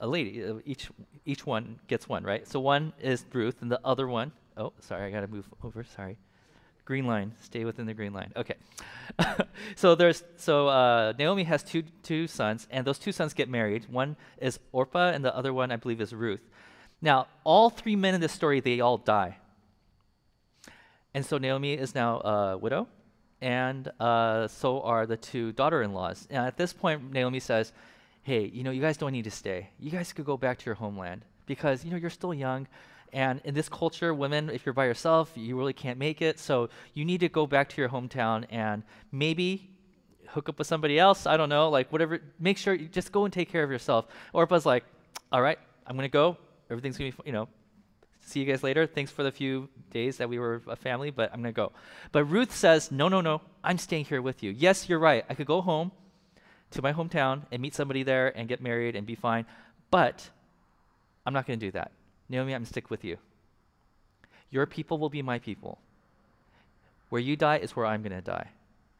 a 0.00 0.06
lady. 0.06 0.44
Uh, 0.44 0.56
each 0.64 0.90
each 1.24 1.46
one 1.46 1.78
gets 1.86 2.08
one, 2.08 2.24
right? 2.24 2.46
So 2.46 2.60
one 2.60 2.92
is 3.00 3.24
Ruth, 3.32 3.62
and 3.62 3.70
the 3.70 3.80
other 3.84 4.08
one. 4.08 4.32
Oh, 4.56 4.72
sorry, 4.80 5.06
I 5.06 5.10
got 5.10 5.20
to 5.20 5.28
move 5.28 5.48
over. 5.62 5.84
Sorry. 5.84 6.18
Green 6.84 7.06
line. 7.06 7.32
Stay 7.40 7.64
within 7.64 7.86
the 7.86 7.94
green 7.94 8.12
line. 8.12 8.30
Okay. 8.36 8.56
so 9.76 9.94
there's 9.94 10.22
so 10.36 10.68
uh, 10.68 11.12
Naomi 11.18 11.44
has 11.44 11.62
two 11.62 11.84
two 12.02 12.26
sons, 12.26 12.66
and 12.70 12.86
those 12.86 12.98
two 12.98 13.12
sons 13.12 13.34
get 13.34 13.48
married. 13.48 13.86
One 13.88 14.16
is 14.38 14.58
Orpah, 14.72 15.10
and 15.10 15.24
the 15.24 15.34
other 15.34 15.54
one, 15.54 15.70
I 15.70 15.76
believe, 15.76 16.00
is 16.00 16.12
Ruth. 16.12 16.42
Now, 17.00 17.28
all 17.44 17.70
three 17.70 17.96
men 17.96 18.14
in 18.14 18.20
this 18.20 18.32
story, 18.32 18.60
they 18.60 18.80
all 18.80 18.98
die. 18.98 19.38
And 21.14 21.24
so 21.24 21.38
Naomi 21.38 21.74
is 21.74 21.94
now 21.94 22.18
a 22.20 22.58
widow, 22.58 22.88
and 23.40 23.88
uh, 24.00 24.48
so 24.48 24.82
are 24.82 25.06
the 25.06 25.16
two 25.16 25.52
daughter-in-laws. 25.52 26.26
And 26.28 26.44
at 26.44 26.56
this 26.56 26.72
point, 26.72 27.12
Naomi 27.12 27.40
says, 27.40 27.72
"Hey, 28.22 28.46
you 28.46 28.64
know, 28.64 28.72
you 28.72 28.80
guys 28.80 28.96
don't 28.96 29.12
need 29.12 29.24
to 29.24 29.30
stay. 29.30 29.70
You 29.78 29.90
guys 29.90 30.12
could 30.12 30.24
go 30.24 30.36
back 30.36 30.58
to 30.58 30.66
your 30.66 30.74
homeland 30.74 31.24
because 31.46 31.84
you 31.84 31.90
know 31.90 31.96
you're 31.96 32.10
still 32.10 32.34
young." 32.34 32.66
And 33.12 33.40
in 33.44 33.54
this 33.54 33.68
culture, 33.68 34.12
women, 34.12 34.50
if 34.50 34.66
you're 34.66 34.72
by 34.72 34.86
yourself, 34.86 35.30
you 35.36 35.56
really 35.56 35.72
can't 35.72 36.00
make 36.00 36.20
it. 36.20 36.40
So 36.40 36.68
you 36.94 37.04
need 37.04 37.20
to 37.20 37.28
go 37.28 37.46
back 37.46 37.68
to 37.68 37.80
your 37.80 37.88
hometown 37.88 38.44
and 38.50 38.82
maybe 39.12 39.70
hook 40.26 40.48
up 40.48 40.58
with 40.58 40.66
somebody 40.66 40.98
else. 40.98 41.24
I 41.24 41.36
don't 41.36 41.48
know, 41.48 41.70
like 41.70 41.92
whatever. 41.92 42.20
Make 42.40 42.58
sure 42.58 42.74
you 42.74 42.88
just 42.88 43.12
go 43.12 43.24
and 43.24 43.32
take 43.32 43.52
care 43.52 43.62
of 43.62 43.70
yourself. 43.70 44.06
Orpah's 44.32 44.66
like, 44.66 44.84
all 45.30 45.40
right, 45.40 45.60
I'm 45.86 45.96
going 45.96 46.08
to 46.08 46.12
go. 46.12 46.36
Everything's 46.70 46.98
going 46.98 47.12
to 47.12 47.16
be, 47.18 47.22
you 47.26 47.32
know, 47.32 47.48
see 48.24 48.40
you 48.40 48.46
guys 48.46 48.62
later. 48.62 48.86
Thanks 48.86 49.10
for 49.10 49.22
the 49.22 49.32
few 49.32 49.68
days 49.90 50.16
that 50.18 50.28
we 50.28 50.38
were 50.38 50.62
a 50.66 50.76
family, 50.76 51.10
but 51.10 51.30
I'm 51.32 51.42
going 51.42 51.54
to 51.54 51.56
go. 51.56 51.72
But 52.12 52.24
Ruth 52.24 52.54
says, 52.54 52.90
no, 52.90 53.08
no, 53.08 53.20
no, 53.20 53.40
I'm 53.62 53.78
staying 53.78 54.06
here 54.06 54.22
with 54.22 54.42
you. 54.42 54.50
Yes, 54.50 54.88
you're 54.88 54.98
right. 54.98 55.24
I 55.28 55.34
could 55.34 55.46
go 55.46 55.60
home 55.60 55.92
to 56.72 56.82
my 56.82 56.92
hometown 56.92 57.42
and 57.52 57.62
meet 57.62 57.74
somebody 57.74 58.02
there 58.02 58.36
and 58.36 58.48
get 58.48 58.60
married 58.60 58.96
and 58.96 59.06
be 59.06 59.14
fine, 59.14 59.46
but 59.90 60.30
I'm 61.24 61.32
not 61.32 61.46
going 61.46 61.58
to 61.58 61.66
do 61.66 61.70
that. 61.72 61.92
Naomi, 62.28 62.52
I'm 62.54 62.60
going 62.60 62.64
to 62.64 62.68
stick 62.68 62.90
with 62.90 63.04
you. 63.04 63.18
Your 64.50 64.66
people 64.66 64.98
will 64.98 65.10
be 65.10 65.22
my 65.22 65.38
people. 65.38 65.78
Where 67.08 67.20
you 67.20 67.36
die 67.36 67.58
is 67.58 67.76
where 67.76 67.86
I'm 67.86 68.02
going 68.02 68.12
to 68.12 68.20
die. 68.20 68.48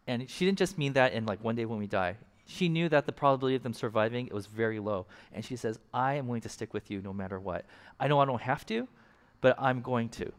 And 0.06 0.28
she 0.28 0.44
didn't 0.44 0.58
just 0.58 0.78
mean 0.78 0.92
that 0.92 1.12
in 1.12 1.26
like 1.26 1.42
one 1.42 1.56
day 1.56 1.64
when 1.64 1.78
we 1.78 1.86
die. 1.86 2.16
She 2.46 2.68
knew 2.68 2.88
that 2.90 3.06
the 3.06 3.12
probability 3.12 3.56
of 3.56 3.62
them 3.62 3.72
surviving 3.72 4.26
it 4.26 4.34
was 4.34 4.46
very 4.46 4.78
low. 4.78 5.06
And 5.32 5.44
she 5.44 5.56
says, 5.56 5.78
I 5.94 6.14
am 6.14 6.28
willing 6.28 6.42
to 6.42 6.48
stick 6.48 6.74
with 6.74 6.90
you 6.90 7.00
no 7.00 7.12
matter 7.12 7.40
what. 7.40 7.64
I 7.98 8.08
know 8.08 8.20
I 8.20 8.26
don't 8.26 8.42
have 8.42 8.66
to, 8.66 8.86
but 9.44 9.54
I'm 9.58 9.82
going 9.82 10.08
to. 10.08 10.32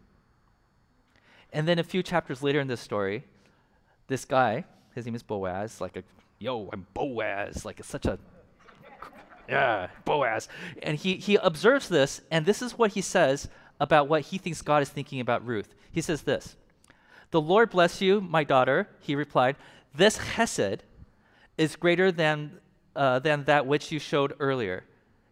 And 1.54 1.68
then 1.68 1.78
a 1.78 1.84
few 1.84 2.02
chapters 2.02 2.42
later 2.42 2.60
in 2.60 2.68
this 2.68 2.82
story, 2.82 3.24
this 4.08 4.26
guy, 4.26 4.66
his 4.96 5.06
name 5.06 5.14
is 5.14 5.22
Boaz, 5.22 5.80
like 5.80 5.96
a, 5.96 6.04
yo, 6.40 6.72
I'm 6.74 6.88
Boaz, 6.96 7.66
like 7.66 7.80
it's 7.80 7.88
such 7.88 8.08
a 8.08 8.18
yeah, 9.48 9.90
Boaz. 10.06 10.50
And 10.82 10.98
he, 10.98 11.18
he 11.18 11.36
observes 11.36 11.88
this, 11.88 12.22
and 12.32 12.48
this 12.48 12.64
is 12.64 12.80
what 12.80 12.94
he 12.94 13.02
says 13.02 13.48
about 13.80 14.08
what 14.08 14.22
he 14.22 14.40
thinks 14.40 14.64
God 14.64 14.82
is 14.82 14.90
thinking 14.90 15.20
about 15.20 15.46
Ruth. 15.46 15.76
He 15.92 16.02
says 16.02 16.24
this 16.24 16.56
The 17.30 17.40
Lord 17.40 17.70
bless 17.70 18.02
you, 18.02 18.22
my 18.22 18.44
daughter, 18.44 18.90
he 19.02 19.14
replied. 19.14 19.56
This 19.94 20.18
Hesed 20.18 20.82
is 21.60 21.76
greater 21.76 22.12
than, 22.12 22.58
uh, 22.96 23.20
than 23.20 23.44
that 23.44 23.68
which 23.68 23.92
you 23.92 24.00
showed 24.00 24.34
earlier. 24.40 24.84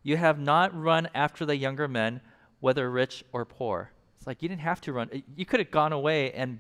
You 0.04 0.18
have 0.18 0.38
not 0.38 0.80
run 0.80 1.10
after 1.16 1.44
the 1.44 1.58
younger 1.58 1.88
men, 1.88 2.22
whether 2.64 2.90
rich 2.90 3.26
or 3.34 3.44
poor. 3.44 3.92
It's 4.18 4.26
like 4.26 4.42
you 4.42 4.48
didn't 4.48 4.62
have 4.62 4.80
to 4.82 4.94
run. 4.94 5.10
You 5.36 5.46
could 5.46 5.60
have 5.60 5.70
gone 5.70 5.92
away 5.92 6.32
and 6.32 6.60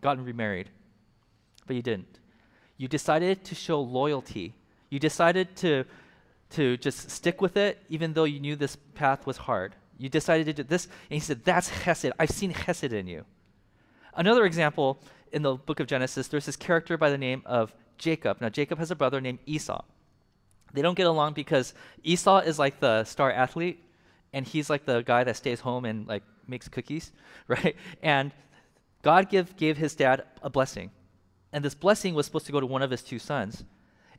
gotten 0.00 0.24
remarried, 0.24 0.68
but 1.64 1.76
you 1.76 1.82
didn't. 1.82 2.18
You 2.76 2.88
decided 2.88 3.44
to 3.44 3.54
show 3.54 3.80
loyalty. 3.80 4.54
You 4.90 4.98
decided 4.98 5.54
to 5.58 5.84
to 6.50 6.76
just 6.78 7.08
stick 7.08 7.40
with 7.40 7.56
it, 7.56 7.78
even 7.88 8.14
though 8.14 8.24
you 8.24 8.40
knew 8.40 8.56
this 8.56 8.74
path 8.96 9.28
was 9.28 9.36
hard. 9.36 9.76
You 9.96 10.08
decided 10.08 10.46
to 10.46 10.52
do 10.54 10.64
this, 10.64 10.86
and 10.86 11.14
he 11.14 11.20
said, 11.20 11.44
That's 11.44 11.68
Hesed. 11.68 12.10
I've 12.18 12.30
seen 12.30 12.50
Hesed 12.50 12.92
in 12.92 13.06
you. 13.06 13.24
Another 14.16 14.44
example 14.44 14.98
in 15.30 15.42
the 15.42 15.54
book 15.54 15.78
of 15.78 15.86
Genesis, 15.86 16.26
there's 16.26 16.46
this 16.46 16.56
character 16.56 16.96
by 16.96 17.10
the 17.10 17.18
name 17.18 17.42
of 17.46 17.72
Jacob. 17.96 18.40
Now, 18.40 18.48
Jacob 18.48 18.80
has 18.80 18.90
a 18.90 18.96
brother 18.96 19.20
named 19.20 19.38
Esau. 19.46 19.84
They 20.72 20.82
don't 20.82 20.96
get 20.96 21.06
along 21.06 21.34
because 21.34 21.74
Esau 22.02 22.38
is 22.38 22.58
like 22.58 22.80
the 22.80 23.04
star 23.04 23.30
athlete, 23.30 23.84
and 24.32 24.46
he's 24.46 24.68
like 24.68 24.84
the 24.84 25.02
guy 25.02 25.24
that 25.24 25.36
stays 25.36 25.60
home 25.60 25.84
and 25.84 26.06
like 26.06 26.22
makes 26.46 26.68
cookies, 26.68 27.12
right? 27.48 27.76
And 28.02 28.32
God 29.02 29.28
give, 29.30 29.56
gave 29.56 29.76
his 29.76 29.94
dad 29.94 30.24
a 30.42 30.50
blessing. 30.50 30.90
And 31.52 31.64
this 31.64 31.74
blessing 31.74 32.14
was 32.14 32.26
supposed 32.26 32.46
to 32.46 32.52
go 32.52 32.60
to 32.60 32.66
one 32.66 32.82
of 32.82 32.90
his 32.90 33.02
two 33.02 33.18
sons. 33.18 33.64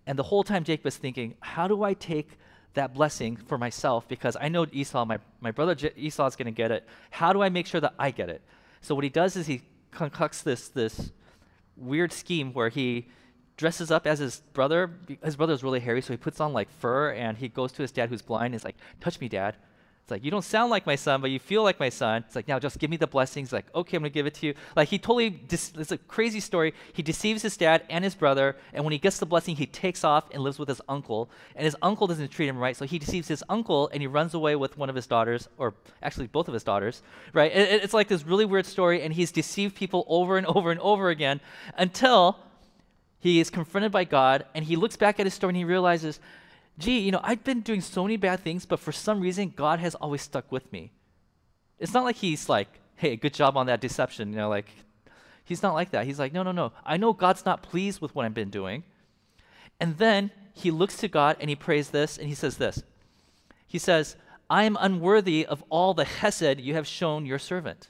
And 0.07 0.17
the 0.17 0.23
whole 0.23 0.43
time 0.43 0.63
Jacob 0.63 0.87
is 0.87 0.97
thinking, 0.97 1.35
how 1.41 1.67
do 1.67 1.83
I 1.83 1.93
take 1.93 2.39
that 2.73 2.93
blessing 2.93 3.35
for 3.35 3.57
myself? 3.57 4.07
Because 4.07 4.35
I 4.39 4.47
know 4.49 4.65
Esau, 4.71 5.05
my, 5.05 5.19
my 5.39 5.51
brother 5.51 5.75
J- 5.75 5.93
Esau 5.95 6.25
is 6.25 6.35
going 6.35 6.47
to 6.47 6.51
get 6.51 6.71
it. 6.71 6.87
How 7.11 7.33
do 7.33 7.43
I 7.43 7.49
make 7.49 7.67
sure 7.67 7.81
that 7.81 7.93
I 7.99 8.11
get 8.11 8.29
it? 8.29 8.41
So 8.81 8.95
what 8.95 9.03
he 9.03 9.09
does 9.09 9.35
is 9.35 9.45
he 9.45 9.61
concocts 9.91 10.41
this, 10.41 10.69
this 10.69 11.11
weird 11.75 12.11
scheme 12.11 12.53
where 12.53 12.69
he 12.69 13.07
dresses 13.57 13.91
up 13.91 14.07
as 14.07 14.19
his 14.19 14.41
brother. 14.53 14.91
His 15.23 15.35
brother 15.35 15.53
is 15.53 15.63
really 15.63 15.81
hairy, 15.81 16.01
so 16.01 16.13
he 16.13 16.17
puts 16.17 16.39
on 16.39 16.53
like 16.53 16.69
fur 16.79 17.11
and 17.11 17.37
he 17.37 17.49
goes 17.49 17.71
to 17.73 17.81
his 17.81 17.91
dad 17.91 18.09
who's 18.09 18.21
blind. 18.21 18.45
And 18.45 18.55
He's 18.55 18.63
like, 18.63 18.77
touch 19.01 19.19
me, 19.19 19.27
dad. 19.27 19.57
It's 20.09 20.11
like, 20.11 20.25
you 20.25 20.31
don't 20.31 20.43
sound 20.43 20.71
like 20.71 20.87
my 20.87 20.95
son, 20.95 21.21
but 21.21 21.29
you 21.29 21.37
feel 21.37 21.61
like 21.61 21.79
my 21.79 21.89
son. 21.89 22.23
It's 22.25 22.35
like, 22.35 22.47
now 22.47 22.57
just 22.57 22.79
give 22.79 22.89
me 22.89 22.97
the 22.97 23.05
blessings. 23.05 23.53
Like, 23.53 23.67
okay, 23.75 23.95
I'm 23.95 24.01
going 24.01 24.11
to 24.11 24.13
give 24.13 24.25
it 24.25 24.33
to 24.35 24.47
you. 24.47 24.55
Like, 24.75 24.89
he 24.89 24.97
totally, 24.97 25.29
dis- 25.29 25.71
it's 25.77 25.91
a 25.91 25.99
crazy 25.99 26.39
story. 26.39 26.73
He 26.93 27.03
deceives 27.03 27.43
his 27.43 27.55
dad 27.55 27.83
and 27.91 28.03
his 28.03 28.15
brother, 28.15 28.55
and 28.73 28.83
when 28.83 28.91
he 28.91 28.97
gets 28.97 29.19
the 29.19 29.27
blessing, 29.27 29.55
he 29.55 29.67
takes 29.67 30.03
off 30.03 30.23
and 30.33 30.41
lives 30.41 30.57
with 30.57 30.67
his 30.67 30.81
uncle. 30.89 31.29
And 31.55 31.63
his 31.63 31.75
uncle 31.83 32.07
doesn't 32.07 32.29
treat 32.29 32.47
him 32.47 32.57
right, 32.57 32.75
so 32.75 32.85
he 32.85 32.97
deceives 32.97 33.27
his 33.27 33.43
uncle 33.49 33.87
and 33.93 34.01
he 34.01 34.07
runs 34.07 34.33
away 34.33 34.55
with 34.55 34.79
one 34.79 34.89
of 34.89 34.95
his 34.95 35.05
daughters, 35.05 35.47
or 35.59 35.75
actually 36.01 36.25
both 36.25 36.47
of 36.47 36.55
his 36.55 36.63
daughters, 36.63 37.03
right? 37.33 37.51
It, 37.51 37.83
it's 37.83 37.93
like 37.93 38.07
this 38.07 38.25
really 38.25 38.45
weird 38.45 38.65
story, 38.65 39.03
and 39.03 39.13
he's 39.13 39.31
deceived 39.31 39.75
people 39.75 40.05
over 40.07 40.37
and 40.39 40.47
over 40.47 40.71
and 40.71 40.79
over 40.79 41.09
again 41.09 41.39
until 41.77 42.39
he 43.19 43.39
is 43.39 43.51
confronted 43.51 43.91
by 43.91 44.05
God 44.05 44.45
and 44.55 44.65
he 44.65 44.75
looks 44.75 44.95
back 44.95 45.19
at 45.19 45.27
his 45.27 45.35
story 45.35 45.51
and 45.51 45.57
he 45.57 45.65
realizes, 45.65 46.19
gee, 46.79 46.99
you 46.99 47.11
know, 47.11 47.21
I've 47.23 47.43
been 47.43 47.61
doing 47.61 47.81
so 47.81 48.03
many 48.03 48.17
bad 48.17 48.39
things, 48.39 48.65
but 48.65 48.79
for 48.79 48.91
some 48.91 49.19
reason, 49.19 49.53
God 49.55 49.79
has 49.79 49.95
always 49.95 50.21
stuck 50.21 50.51
with 50.51 50.71
me. 50.71 50.91
It's 51.77 51.93
not 51.93 52.03
like 52.03 52.15
he's 52.15 52.49
like, 52.49 52.67
hey, 52.95 53.15
good 53.15 53.33
job 53.33 53.55
on 53.57 53.67
that 53.67 53.81
deception, 53.81 54.31
you 54.31 54.37
know, 54.37 54.49
like, 54.49 54.69
he's 55.43 55.63
not 55.63 55.73
like 55.73 55.91
that. 55.91 56.05
He's 56.05 56.19
like, 56.19 56.33
no, 56.33 56.43
no, 56.43 56.51
no. 56.51 56.71
I 56.85 56.97
know 56.97 57.13
God's 57.13 57.45
not 57.45 57.63
pleased 57.63 58.01
with 58.01 58.13
what 58.15 58.25
I've 58.25 58.33
been 58.33 58.49
doing. 58.49 58.83
And 59.79 59.97
then 59.97 60.31
he 60.53 60.71
looks 60.71 60.97
to 60.97 61.07
God 61.07 61.37
and 61.39 61.49
he 61.49 61.55
prays 61.55 61.89
this 61.89 62.17
and 62.17 62.27
he 62.27 62.35
says 62.35 62.57
this. 62.57 62.83
He 63.67 63.77
says, 63.77 64.15
I 64.49 64.63
am 64.63 64.77
unworthy 64.79 65.45
of 65.45 65.63
all 65.69 65.93
the 65.93 66.05
hesed 66.05 66.59
you 66.59 66.73
have 66.73 66.87
shown 66.87 67.25
your 67.25 67.39
servant. 67.39 67.89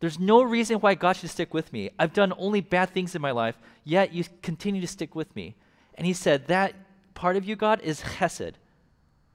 There's 0.00 0.18
no 0.18 0.42
reason 0.42 0.78
why 0.78 0.94
God 0.94 1.14
should 1.16 1.30
stick 1.30 1.54
with 1.54 1.72
me. 1.72 1.90
I've 1.98 2.12
done 2.12 2.32
only 2.36 2.60
bad 2.60 2.90
things 2.90 3.14
in 3.14 3.22
my 3.22 3.30
life, 3.30 3.56
yet 3.84 4.12
you 4.12 4.24
continue 4.42 4.80
to 4.82 4.86
stick 4.86 5.14
with 5.14 5.34
me. 5.34 5.56
And 5.94 6.06
he 6.06 6.12
said, 6.12 6.46
That 6.48 6.74
part 7.16 7.36
of 7.36 7.44
you, 7.44 7.56
God, 7.56 7.80
is 7.80 8.00
Hesed. 8.00 8.52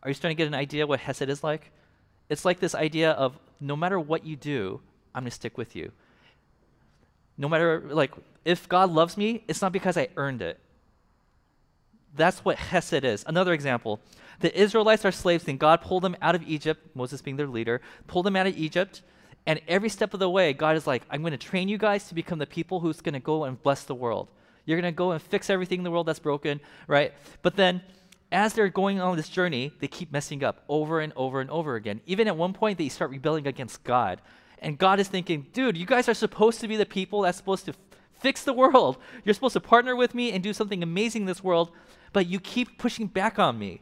Are 0.03 0.09
you 0.09 0.13
starting 0.13 0.37
to 0.37 0.41
get 0.41 0.47
an 0.47 0.55
idea 0.55 0.87
what 0.87 1.01
Hesed 1.01 1.27
is 1.27 1.43
like? 1.43 1.71
It's 2.29 2.45
like 2.45 2.61
this 2.61 2.73
idea 2.73 3.11
of 3.11 3.37
no 3.59 3.75
matter 3.75 3.99
what 3.99 4.25
you 4.25 4.37
do, 4.37 4.79
I'm 5.13 5.23
going 5.23 5.29
to 5.29 5.35
stick 5.35 5.57
with 5.57 5.75
you. 5.75 5.91
No 7.37 7.49
matter, 7.49 7.83
like, 7.89 8.13
if 8.45 8.69
God 8.69 8.89
loves 8.89 9.17
me, 9.17 9.43
it's 9.47 9.61
not 9.61 9.73
because 9.73 9.97
I 9.97 10.07
earned 10.15 10.41
it. 10.41 10.57
That's 12.15 12.45
what 12.45 12.57
Hesed 12.57 13.03
is. 13.03 13.25
Another 13.27 13.53
example 13.53 13.99
the 14.39 14.59
Israelites 14.59 15.05
are 15.05 15.11
slaves, 15.11 15.47
and 15.47 15.59
God 15.59 15.81
pulled 15.81 16.03
them 16.03 16.15
out 16.21 16.33
of 16.33 16.41
Egypt, 16.47 16.95
Moses 16.95 17.21
being 17.21 17.37
their 17.37 17.47
leader, 17.47 17.81
pulled 18.07 18.25
them 18.25 18.35
out 18.35 18.47
of 18.47 18.57
Egypt. 18.57 19.01
And 19.45 19.59
every 19.67 19.89
step 19.89 20.13
of 20.13 20.19
the 20.19 20.29
way, 20.29 20.53
God 20.53 20.75
is 20.75 20.85
like, 20.85 21.03
I'm 21.09 21.21
going 21.21 21.31
to 21.31 21.37
train 21.37 21.67
you 21.67 21.77
guys 21.77 22.07
to 22.07 22.15
become 22.15 22.37
the 22.39 22.45
people 22.45 22.79
who's 22.79 23.01
going 23.01 23.13
to 23.13 23.19
go 23.19 23.43
and 23.43 23.61
bless 23.61 23.83
the 23.83 23.95
world. 23.95 24.27
You're 24.65 24.79
going 24.79 24.91
to 24.91 24.95
go 24.95 25.11
and 25.11 25.21
fix 25.21 25.49
everything 25.49 25.79
in 25.79 25.83
the 25.83 25.91
world 25.91 26.07
that's 26.07 26.19
broken, 26.19 26.59
right? 26.87 27.13
But 27.41 27.55
then 27.55 27.81
as 28.31 28.53
they're 28.53 28.69
going 28.69 29.01
on 29.01 29.17
this 29.17 29.29
journey, 29.29 29.73
they 29.79 29.87
keep 29.87 30.11
messing 30.11 30.43
up 30.43 30.63
over 30.69 30.99
and 31.01 31.11
over 31.15 31.41
and 31.41 31.49
over 31.49 31.75
again. 31.75 32.01
Even 32.05 32.27
at 32.27 32.37
one 32.37 32.53
point, 32.53 32.77
they 32.77 32.89
start 32.89 33.11
rebelling 33.11 33.47
against 33.47 33.83
God. 33.83 34.21
And 34.59 34.77
God 34.77 34.99
is 34.99 35.07
thinking, 35.07 35.47
dude, 35.53 35.77
you 35.77 35.85
guys 35.85 36.07
are 36.07 36.13
supposed 36.13 36.61
to 36.61 36.67
be 36.67 36.77
the 36.77 36.85
people 36.85 37.21
that's 37.21 37.37
supposed 37.37 37.65
to 37.65 37.71
f- 37.71 37.77
fix 38.19 38.43
the 38.43 38.53
world. 38.53 38.97
You're 39.25 39.33
supposed 39.33 39.53
to 39.53 39.59
partner 39.59 39.95
with 39.95 40.13
me 40.13 40.31
and 40.31 40.43
do 40.43 40.53
something 40.53 40.83
amazing 40.83 41.23
in 41.23 41.25
this 41.25 41.43
world, 41.43 41.71
but 42.13 42.27
you 42.27 42.39
keep 42.39 42.77
pushing 42.77 43.07
back 43.07 43.39
on 43.39 43.57
me. 43.57 43.81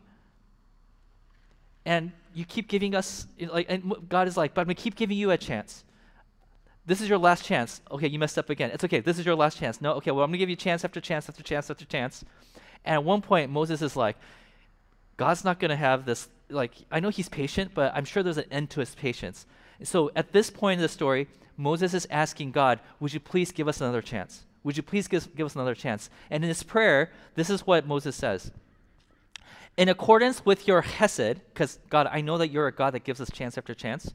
And 1.85 2.11
you 2.33 2.45
keep 2.45 2.67
giving 2.67 2.95
us, 2.95 3.27
like, 3.51 3.65
and 3.69 3.93
God 4.07 4.27
is 4.27 4.37
like, 4.37 4.53
but 4.53 4.61
I'm 4.61 4.67
going 4.67 4.75
to 4.75 4.81
keep 4.81 4.95
giving 4.95 5.17
you 5.17 5.31
a 5.31 5.37
chance. 5.37 5.83
This 6.89 7.01
is 7.01 7.07
your 7.07 7.19
last 7.19 7.45
chance. 7.45 7.81
Okay, 7.91 8.07
you 8.07 8.17
messed 8.17 8.39
up 8.39 8.49
again. 8.49 8.71
It's 8.73 8.83
okay. 8.83 8.99
This 8.99 9.19
is 9.19 9.25
your 9.25 9.35
last 9.35 9.59
chance. 9.59 9.79
No, 9.79 9.93
okay, 9.93 10.09
well, 10.09 10.23
I'm 10.23 10.31
going 10.31 10.39
to 10.39 10.39
give 10.39 10.49
you 10.49 10.55
chance 10.55 10.83
after 10.83 10.99
chance 10.99 11.29
after 11.29 11.43
chance 11.43 11.69
after 11.69 11.85
chance. 11.85 12.25
And 12.83 12.95
at 12.95 13.03
one 13.03 13.21
point, 13.21 13.51
Moses 13.51 13.83
is 13.83 13.95
like, 13.95 14.17
God's 15.15 15.45
not 15.45 15.59
going 15.59 15.69
to 15.69 15.75
have 15.75 16.05
this, 16.05 16.29
like, 16.49 16.71
I 16.91 16.99
know 16.99 17.09
he's 17.09 17.29
patient, 17.29 17.75
but 17.75 17.93
I'm 17.93 18.05
sure 18.05 18.23
there's 18.23 18.39
an 18.39 18.45
end 18.49 18.71
to 18.71 18.79
his 18.79 18.95
patience. 18.95 19.45
So 19.83 20.09
at 20.15 20.31
this 20.31 20.49
point 20.49 20.79
in 20.79 20.81
the 20.81 20.89
story, 20.89 21.27
Moses 21.57 21.93
is 21.93 22.07
asking 22.09 22.53
God, 22.53 22.79
Would 22.99 23.13
you 23.13 23.19
please 23.19 23.51
give 23.51 23.67
us 23.67 23.81
another 23.81 24.01
chance? 24.01 24.45
Would 24.63 24.75
you 24.75 24.81
please 24.81 25.07
give, 25.07 25.35
give 25.35 25.45
us 25.45 25.53
another 25.53 25.75
chance? 25.75 26.09
And 26.31 26.43
in 26.43 26.47
his 26.47 26.63
prayer, 26.63 27.11
this 27.35 27.51
is 27.51 27.67
what 27.67 27.85
Moses 27.85 28.15
says. 28.15 28.51
In 29.77 29.89
accordance 29.89 30.43
with 30.43 30.67
your 30.67 30.81
hesed, 30.81 31.41
because 31.53 31.77
God, 31.91 32.09
I 32.11 32.21
know 32.21 32.39
that 32.39 32.49
you're 32.49 32.65
a 32.65 32.73
God 32.73 32.95
that 32.95 33.03
gives 33.03 33.21
us 33.21 33.29
chance 33.29 33.59
after 33.59 33.75
chance, 33.75 34.11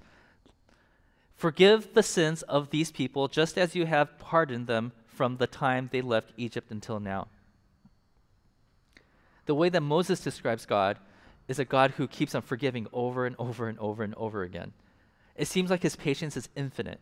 forgive 1.44 1.92
the 1.92 2.02
sins 2.02 2.40
of 2.44 2.70
these 2.70 2.90
people 2.90 3.28
just 3.28 3.58
as 3.58 3.76
you 3.76 3.84
have 3.84 4.18
pardoned 4.18 4.66
them 4.66 4.90
from 5.06 5.36
the 5.36 5.46
time 5.46 5.90
they 5.92 6.00
left 6.00 6.32
Egypt 6.38 6.70
until 6.70 6.98
now. 6.98 7.28
The 9.44 9.54
way 9.54 9.68
that 9.68 9.82
Moses 9.82 10.20
describes 10.20 10.64
God 10.64 10.98
is 11.46 11.58
a 11.58 11.66
God 11.66 11.90
who 11.98 12.08
keeps 12.08 12.34
on 12.34 12.40
forgiving 12.40 12.86
over 12.94 13.26
and 13.26 13.36
over 13.38 13.68
and 13.68 13.78
over 13.78 14.02
and 14.02 14.14
over 14.14 14.42
again. 14.42 14.72
It 15.36 15.46
seems 15.46 15.68
like 15.68 15.82
his 15.82 15.96
patience 15.96 16.34
is 16.34 16.48
infinite. 16.56 16.98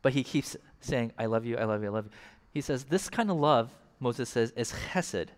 But 0.00 0.14
he 0.14 0.24
keeps 0.24 0.56
saying, 0.80 1.12
I 1.18 1.26
love 1.26 1.44
you, 1.44 1.58
I 1.58 1.64
love 1.64 1.82
you, 1.82 1.88
I 1.88 1.92
love 1.92 2.06
you. 2.06 2.12
He 2.54 2.62
says, 2.62 2.84
This 2.84 3.10
kind 3.10 3.30
of 3.30 3.36
love, 3.36 3.72
Moses 4.00 4.30
says, 4.30 4.54
is 4.56 4.72
chesed. 4.90 5.28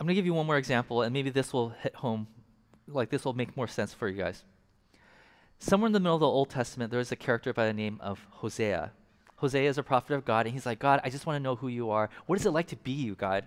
I'm 0.00 0.06
going 0.06 0.14
to 0.14 0.18
give 0.18 0.24
you 0.24 0.32
one 0.32 0.46
more 0.46 0.56
example, 0.56 1.02
and 1.02 1.12
maybe 1.12 1.28
this 1.28 1.52
will 1.52 1.68
hit 1.68 1.94
home, 1.94 2.26
like 2.88 3.10
this 3.10 3.22
will 3.22 3.34
make 3.34 3.54
more 3.54 3.68
sense 3.68 3.92
for 3.92 4.08
you 4.08 4.16
guys. 4.16 4.44
Somewhere 5.58 5.88
in 5.88 5.92
the 5.92 6.00
middle 6.00 6.16
of 6.16 6.20
the 6.20 6.26
Old 6.26 6.48
Testament, 6.48 6.90
there 6.90 7.00
is 7.00 7.12
a 7.12 7.16
character 7.16 7.52
by 7.52 7.66
the 7.66 7.74
name 7.74 7.98
of 8.00 8.26
Hosea. 8.30 8.92
Hosea 9.36 9.68
is 9.68 9.76
a 9.76 9.82
prophet 9.82 10.14
of 10.14 10.24
God, 10.24 10.46
and 10.46 10.54
he's 10.54 10.64
like, 10.64 10.78
God, 10.78 11.02
I 11.04 11.10
just 11.10 11.26
want 11.26 11.36
to 11.36 11.42
know 11.42 11.54
who 11.54 11.68
you 11.68 11.90
are. 11.90 12.08
What 12.24 12.38
is 12.38 12.46
it 12.46 12.52
like 12.52 12.68
to 12.68 12.76
be 12.76 12.92
you, 12.92 13.14
God? 13.14 13.44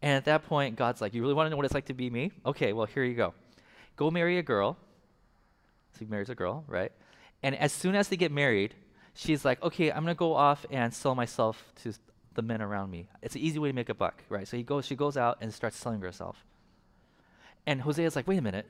And 0.00 0.12
at 0.12 0.24
that 0.24 0.46
point, 0.46 0.76
God's 0.76 1.02
like, 1.02 1.12
You 1.12 1.20
really 1.20 1.34
want 1.34 1.46
to 1.46 1.50
know 1.50 1.56
what 1.56 1.66
it's 1.66 1.74
like 1.74 1.86
to 1.86 1.94
be 1.94 2.08
me? 2.08 2.32
Okay, 2.46 2.72
well, 2.72 2.86
here 2.86 3.04
you 3.04 3.14
go. 3.14 3.34
Go 3.96 4.10
marry 4.10 4.38
a 4.38 4.42
girl. 4.42 4.78
So 5.92 5.98
he 5.98 6.06
marries 6.06 6.30
a 6.30 6.34
girl, 6.34 6.64
right? 6.66 6.90
And 7.42 7.54
as 7.54 7.70
soon 7.70 7.94
as 7.94 8.08
they 8.08 8.16
get 8.16 8.32
married, 8.32 8.74
she's 9.12 9.44
like, 9.44 9.62
Okay, 9.62 9.92
I'm 9.92 10.04
going 10.04 10.14
to 10.14 10.18
go 10.18 10.34
off 10.34 10.64
and 10.70 10.92
sell 10.92 11.14
myself 11.14 11.62
to 11.82 11.92
the 12.34 12.42
men 12.42 12.62
around 12.62 12.90
me. 12.90 13.08
It's 13.20 13.34
an 13.34 13.40
easy 13.40 13.58
way 13.58 13.68
to 13.68 13.74
make 13.74 13.88
a 13.88 13.94
buck, 13.94 14.22
right? 14.28 14.46
So 14.46 14.56
he 14.56 14.62
goes, 14.62 14.84
she 14.84 14.96
goes 14.96 15.16
out 15.16 15.38
and 15.40 15.52
starts 15.52 15.76
selling 15.76 16.00
herself. 16.00 16.44
And 17.66 17.82
Hosea's 17.82 18.16
like, 18.16 18.26
Wait 18.26 18.38
a 18.38 18.42
minute. 18.42 18.66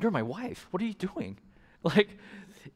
You're 0.00 0.10
my 0.10 0.22
wife. 0.22 0.66
What 0.70 0.82
are 0.82 0.86
you 0.86 0.94
doing? 0.94 1.38
Like, 1.82 2.18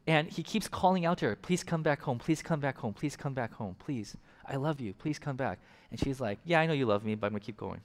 and 0.07 0.27
he 0.27 0.41
keeps 0.41 0.67
calling 0.67 1.05
out 1.05 1.19
to 1.19 1.25
her, 1.25 1.35
Please 1.35 1.63
come 1.63 1.83
back 1.83 2.01
home. 2.01 2.17
Please 2.17 2.41
come 2.41 2.59
back 2.59 2.79
home. 2.79 2.91
Please 2.91 3.15
come 3.15 3.35
back 3.35 3.53
home. 3.53 3.75
Please. 3.77 4.17
I 4.47 4.55
love 4.55 4.81
you. 4.81 4.93
Please 4.93 5.19
come 5.19 5.35
back. 5.35 5.59
And 5.91 5.99
she's 5.99 6.19
like, 6.19 6.39
Yeah, 6.43 6.59
I 6.59 6.65
know 6.65 6.73
you 6.73 6.87
love 6.87 7.05
me, 7.05 7.13
but 7.13 7.27
I'm 7.27 7.33
to 7.33 7.39
keep 7.39 7.55
going. 7.55 7.81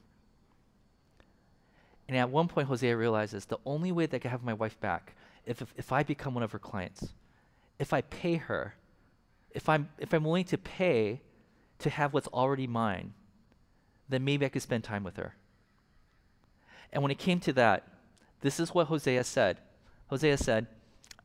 And 2.09 2.17
at 2.17 2.31
one 2.31 2.49
point, 2.49 2.69
Hosea 2.69 2.97
realizes 2.97 3.45
the 3.45 3.59
only 3.67 3.93
way 3.93 4.07
that 4.07 4.17
I 4.17 4.19
can 4.19 4.31
have 4.31 4.43
my 4.43 4.55
wife 4.55 4.81
back 4.81 5.15
if, 5.45 5.61
if, 5.61 5.75
if 5.77 5.93
I 5.93 6.03
become 6.03 6.33
one 6.33 6.43
of 6.43 6.53
her 6.53 6.59
clients, 6.59 7.13
if 7.79 7.93
I 7.93 8.01
pay 8.01 8.37
her, 8.37 8.75
if 9.53 9.69
I'm, 9.69 9.89
if 9.99 10.13
I'm 10.13 10.25
willing 10.25 10.45
to 10.47 10.59
pay 10.59 11.21
to 11.81 11.91
have 11.91 12.13
what's 12.13 12.29
already 12.29 12.67
mine, 12.67 13.15
then 14.09 14.25
maybe 14.25 14.47
I 14.47 14.49
could 14.49 14.63
spend 14.63 14.85
time 14.85 15.05
with 15.05 15.17
her. 15.17 15.35
And 16.93 17.03
when 17.03 17.13
it 17.13 17.19
came 17.19 17.41
to 17.41 17.53
that, 17.55 17.87
this 18.41 18.59
is 18.59 18.75
what 18.75 18.89
Hosea 18.89 19.25
said. 19.25 19.59
Hosea 20.09 20.37
said, 20.39 20.67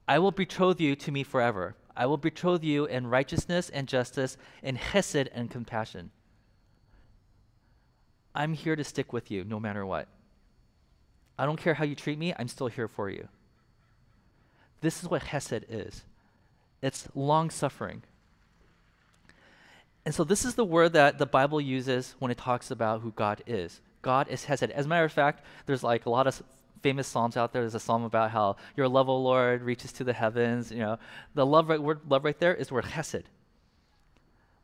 I 0.07 0.19
will 0.19 0.31
betroth 0.31 0.79
you 0.79 0.95
to 0.95 1.11
me 1.11 1.23
forever. 1.23 1.75
I 1.95 2.05
will 2.05 2.17
betroth 2.17 2.63
you 2.63 2.85
in 2.85 3.07
righteousness 3.07 3.69
and 3.69 3.87
justice, 3.87 4.37
in 4.61 4.75
hesed 4.75 5.29
and 5.33 5.49
compassion. 5.49 6.11
I'm 8.35 8.53
here 8.53 8.75
to 8.75 8.83
stick 8.83 9.13
with 9.13 9.31
you 9.31 9.43
no 9.45 9.59
matter 9.59 9.85
what. 9.85 10.07
I 11.39 11.45
don't 11.45 11.59
care 11.59 11.73
how 11.73 11.85
you 11.85 11.95
treat 11.95 12.19
me, 12.19 12.33
I'm 12.37 12.47
still 12.47 12.67
here 12.67 12.87
for 12.87 13.09
you. 13.09 13.27
This 14.81 15.01
is 15.01 15.09
what 15.09 15.23
hesed 15.23 15.65
is 15.69 16.03
it's 16.81 17.07
long 17.15 17.49
suffering. 17.49 18.03
And 20.05 20.13
so, 20.13 20.23
this 20.23 20.45
is 20.45 20.55
the 20.55 20.65
word 20.65 20.93
that 20.93 21.17
the 21.17 21.25
Bible 21.25 21.59
uses 21.59 22.15
when 22.19 22.29
it 22.29 22.37
talks 22.37 22.69
about 22.69 23.01
who 23.01 23.11
God 23.11 23.41
is. 23.47 23.81
God 24.03 24.27
is 24.29 24.45
hesed. 24.45 24.69
As 24.69 24.85
a 24.85 24.87
matter 24.87 25.05
of 25.05 25.11
fact, 25.11 25.43
there's 25.65 25.83
like 25.83 26.05
a 26.05 26.11
lot 26.11 26.27
of 26.27 26.41
famous 26.83 27.07
psalms 27.07 27.35
out 27.35 27.51
there. 27.51 27.63
There's 27.63 27.73
a 27.73 27.79
psalm 27.79 28.03
about 28.03 28.29
how 28.29 28.57
your 28.77 28.87
love, 28.87 29.09
O 29.09 29.17
Lord, 29.17 29.63
reaches 29.63 29.91
to 29.93 30.03
the 30.03 30.13
heavens. 30.13 30.71
You 30.71 30.77
know, 30.77 30.99
the 31.33 31.43
love 31.43 31.69
right, 31.69 31.81
word 31.81 32.01
love 32.07 32.23
right 32.23 32.39
there 32.39 32.53
is 32.53 32.71
word 32.71 32.85
chesed. 32.85 33.23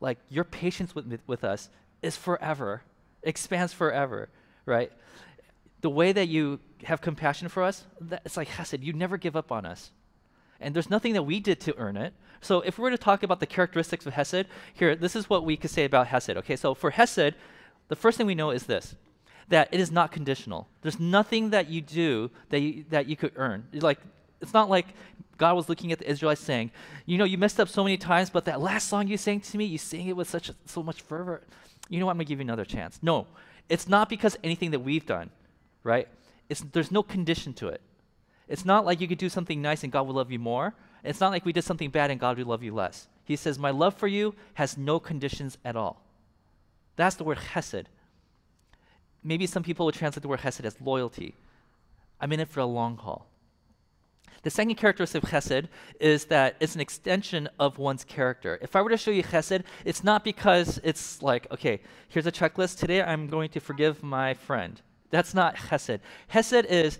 Like 0.00 0.18
your 0.28 0.44
patience 0.44 0.94
with, 0.94 1.20
with 1.26 1.42
us 1.42 1.68
is 2.02 2.16
forever, 2.16 2.82
expands 3.24 3.72
forever, 3.72 4.28
right? 4.64 4.92
The 5.80 5.90
way 5.90 6.12
that 6.12 6.28
you 6.28 6.60
have 6.84 7.00
compassion 7.00 7.48
for 7.48 7.64
us, 7.64 7.84
that, 8.00 8.22
it's 8.24 8.36
like 8.36 8.48
chesed. 8.48 8.84
You 8.84 8.92
never 8.92 9.16
give 9.16 9.34
up 9.34 9.50
on 9.50 9.66
us. 9.66 9.90
And 10.62 10.74
there's 10.74 10.90
nothing 10.90 11.12
that 11.14 11.24
we 11.24 11.40
did 11.40 11.60
to 11.60 11.76
earn 11.76 11.96
it. 11.96 12.14
So 12.40 12.60
if 12.60 12.78
we 12.78 12.82
were 12.82 12.90
to 12.90 12.98
talk 12.98 13.22
about 13.22 13.40
the 13.40 13.46
characteristics 13.46 14.06
of 14.06 14.14
Hesed, 14.14 14.46
here, 14.74 14.96
this 14.96 15.14
is 15.14 15.30
what 15.30 15.44
we 15.44 15.56
could 15.56 15.70
say 15.70 15.84
about 15.84 16.08
Hesed. 16.08 16.30
Okay, 16.30 16.56
so 16.56 16.74
for 16.74 16.90
Hesed, 16.90 17.34
the 17.88 17.96
first 17.96 18.18
thing 18.18 18.26
we 18.26 18.34
know 18.34 18.50
is 18.50 18.64
this 18.64 18.94
that 19.48 19.68
it 19.70 19.80
is 19.80 19.90
not 19.90 20.10
conditional. 20.12 20.68
There's 20.80 20.98
nothing 20.98 21.50
that 21.50 21.68
you 21.68 21.82
do 21.82 22.30
that 22.48 22.60
you, 22.60 22.84
that 22.88 23.06
you 23.06 23.16
could 23.16 23.32
earn. 23.36 23.66
Like, 23.74 23.98
it's 24.40 24.54
not 24.54 24.70
like 24.70 24.86
God 25.36 25.54
was 25.56 25.68
looking 25.68 25.92
at 25.92 25.98
the 25.98 26.08
Israelites 26.10 26.40
saying, 26.40 26.70
you 27.04 27.18
know, 27.18 27.24
you 27.24 27.36
messed 27.36 27.60
up 27.60 27.68
so 27.68 27.84
many 27.84 27.96
times, 27.98 28.30
but 28.30 28.44
that 28.46 28.60
last 28.60 28.88
song 28.88 29.08
you 29.08 29.16
sang 29.16 29.40
to 29.40 29.58
me, 29.58 29.64
you 29.64 29.78
sang 29.78 30.08
it 30.08 30.16
with 30.16 30.28
such 30.30 30.50
so 30.64 30.82
much 30.82 31.02
fervor. 31.02 31.42
You 31.88 32.00
know 32.00 32.06
what? 32.06 32.12
I'm 32.12 32.16
gonna 32.16 32.24
give 32.24 32.38
you 32.38 32.44
another 32.44 32.64
chance. 32.64 32.98
No, 33.02 33.26
it's 33.68 33.88
not 33.88 34.08
because 34.08 34.38
anything 34.42 34.70
that 34.70 34.80
we've 34.80 35.04
done, 35.04 35.30
right? 35.84 36.08
It's, 36.48 36.60
there's 36.72 36.90
no 36.90 37.02
condition 37.02 37.52
to 37.54 37.68
it. 37.68 37.80
It's 38.48 38.64
not 38.64 38.84
like 38.84 39.00
you 39.00 39.08
could 39.08 39.18
do 39.18 39.28
something 39.28 39.62
nice 39.62 39.82
and 39.82 39.92
God 39.92 40.06
will 40.06 40.14
love 40.14 40.30
you 40.30 40.38
more. 40.38 40.74
It's 41.04 41.20
not 41.20 41.30
like 41.30 41.44
we 41.44 41.52
did 41.52 41.64
something 41.64 41.90
bad 41.90 42.10
and 42.10 42.20
God 42.20 42.38
will 42.38 42.46
love 42.46 42.62
you 42.62 42.74
less. 42.74 43.08
He 43.24 43.36
says, 43.36 43.58
My 43.58 43.70
love 43.70 43.94
for 43.94 44.08
you 44.08 44.34
has 44.54 44.76
no 44.76 45.00
conditions 45.00 45.58
at 45.64 45.76
all. 45.76 46.02
That's 46.96 47.16
the 47.16 47.24
word 47.24 47.38
chesed 47.38 47.86
maybe 49.22 49.46
some 49.46 49.62
people 49.62 49.86
would 49.86 49.94
translate 49.94 50.22
the 50.22 50.28
word 50.28 50.40
chesed 50.40 50.64
as 50.64 50.80
loyalty. 50.80 51.34
I'm 52.20 52.32
in 52.32 52.40
it 52.40 52.48
for 52.48 52.60
a 52.60 52.66
long 52.66 52.96
haul. 52.96 53.26
The 54.42 54.50
second 54.50 54.74
characteristic 54.74 55.22
of 55.22 55.30
chesed 55.30 55.68
is 56.00 56.24
that 56.26 56.56
it's 56.58 56.74
an 56.74 56.80
extension 56.80 57.48
of 57.60 57.78
one's 57.78 58.04
character. 58.04 58.58
If 58.60 58.74
I 58.74 58.82
were 58.82 58.90
to 58.90 58.96
show 58.96 59.12
you 59.12 59.22
chesed, 59.22 59.62
it's 59.84 60.02
not 60.02 60.24
because 60.24 60.80
it's 60.82 61.22
like, 61.22 61.46
okay, 61.52 61.80
here's 62.08 62.26
a 62.26 62.32
checklist. 62.32 62.78
Today 62.78 63.02
I'm 63.02 63.28
going 63.28 63.50
to 63.50 63.60
forgive 63.60 64.02
my 64.02 64.34
friend. 64.34 64.80
That's 65.10 65.34
not 65.34 65.54
chesed. 65.56 66.00
Chesed 66.32 66.64
is, 66.64 66.98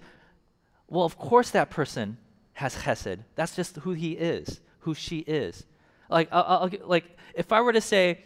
well, 0.92 1.06
of 1.06 1.16
course 1.16 1.48
that 1.50 1.70
person 1.70 2.18
has 2.52 2.76
chesed. 2.76 3.20
That's 3.34 3.56
just 3.56 3.76
who 3.76 3.92
he 3.94 4.12
is, 4.12 4.60
who 4.80 4.92
she 4.92 5.20
is. 5.20 5.64
Like, 6.10 6.28
I'll, 6.30 6.44
I'll, 6.46 6.70
like 6.84 7.16
if 7.34 7.50
I 7.50 7.62
were 7.62 7.72
to 7.72 7.80
say, 7.80 8.20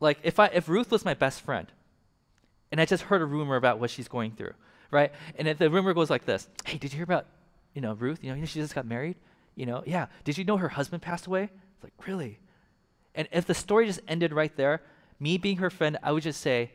like, 0.00 0.18
if 0.24 0.40
I 0.40 0.46
if 0.46 0.68
Ruth 0.68 0.90
was 0.90 1.04
my 1.04 1.14
best 1.14 1.40
friend, 1.40 1.68
and 2.72 2.80
I 2.80 2.84
just 2.84 3.04
heard 3.04 3.22
a 3.22 3.24
rumor 3.24 3.54
about 3.54 3.78
what 3.78 3.90
she's 3.90 4.08
going 4.08 4.32
through, 4.32 4.54
right? 4.90 5.12
And 5.38 5.46
if 5.46 5.58
the 5.58 5.70
rumor 5.70 5.94
goes 5.94 6.10
like 6.10 6.24
this 6.24 6.48
Hey, 6.64 6.78
did 6.78 6.92
you 6.92 6.96
hear 6.96 7.04
about, 7.04 7.26
you 7.74 7.80
know, 7.80 7.92
Ruth? 7.92 8.24
You 8.24 8.34
know, 8.34 8.44
she 8.44 8.58
just 8.58 8.74
got 8.74 8.86
married? 8.86 9.14
You 9.54 9.66
know, 9.66 9.84
yeah. 9.86 10.06
Did 10.24 10.36
you 10.36 10.44
know 10.44 10.56
her 10.56 10.70
husband 10.70 11.02
passed 11.02 11.28
away? 11.28 11.44
It's 11.44 11.84
like, 11.84 11.92
really? 12.08 12.40
And 13.14 13.28
if 13.30 13.46
the 13.46 13.54
story 13.54 13.86
just 13.86 14.00
ended 14.08 14.32
right 14.32 14.54
there, 14.56 14.82
me 15.20 15.38
being 15.38 15.58
her 15.58 15.70
friend, 15.70 15.96
I 16.02 16.10
would 16.10 16.24
just 16.24 16.40
say, 16.40 16.72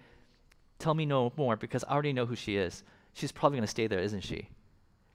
Tell 0.79 0.93
me 0.93 1.05
no 1.05 1.33
more 1.35 1.57
because 1.57 1.83
I 1.83 1.91
already 1.91 2.13
know 2.13 2.25
who 2.25 2.37
she 2.37 2.55
is. 2.55 2.83
She's 3.13 3.33
probably 3.33 3.57
going 3.57 3.67
to 3.67 3.71
stay 3.71 3.87
there, 3.87 3.99
isn't 3.99 4.21
she? 4.21 4.47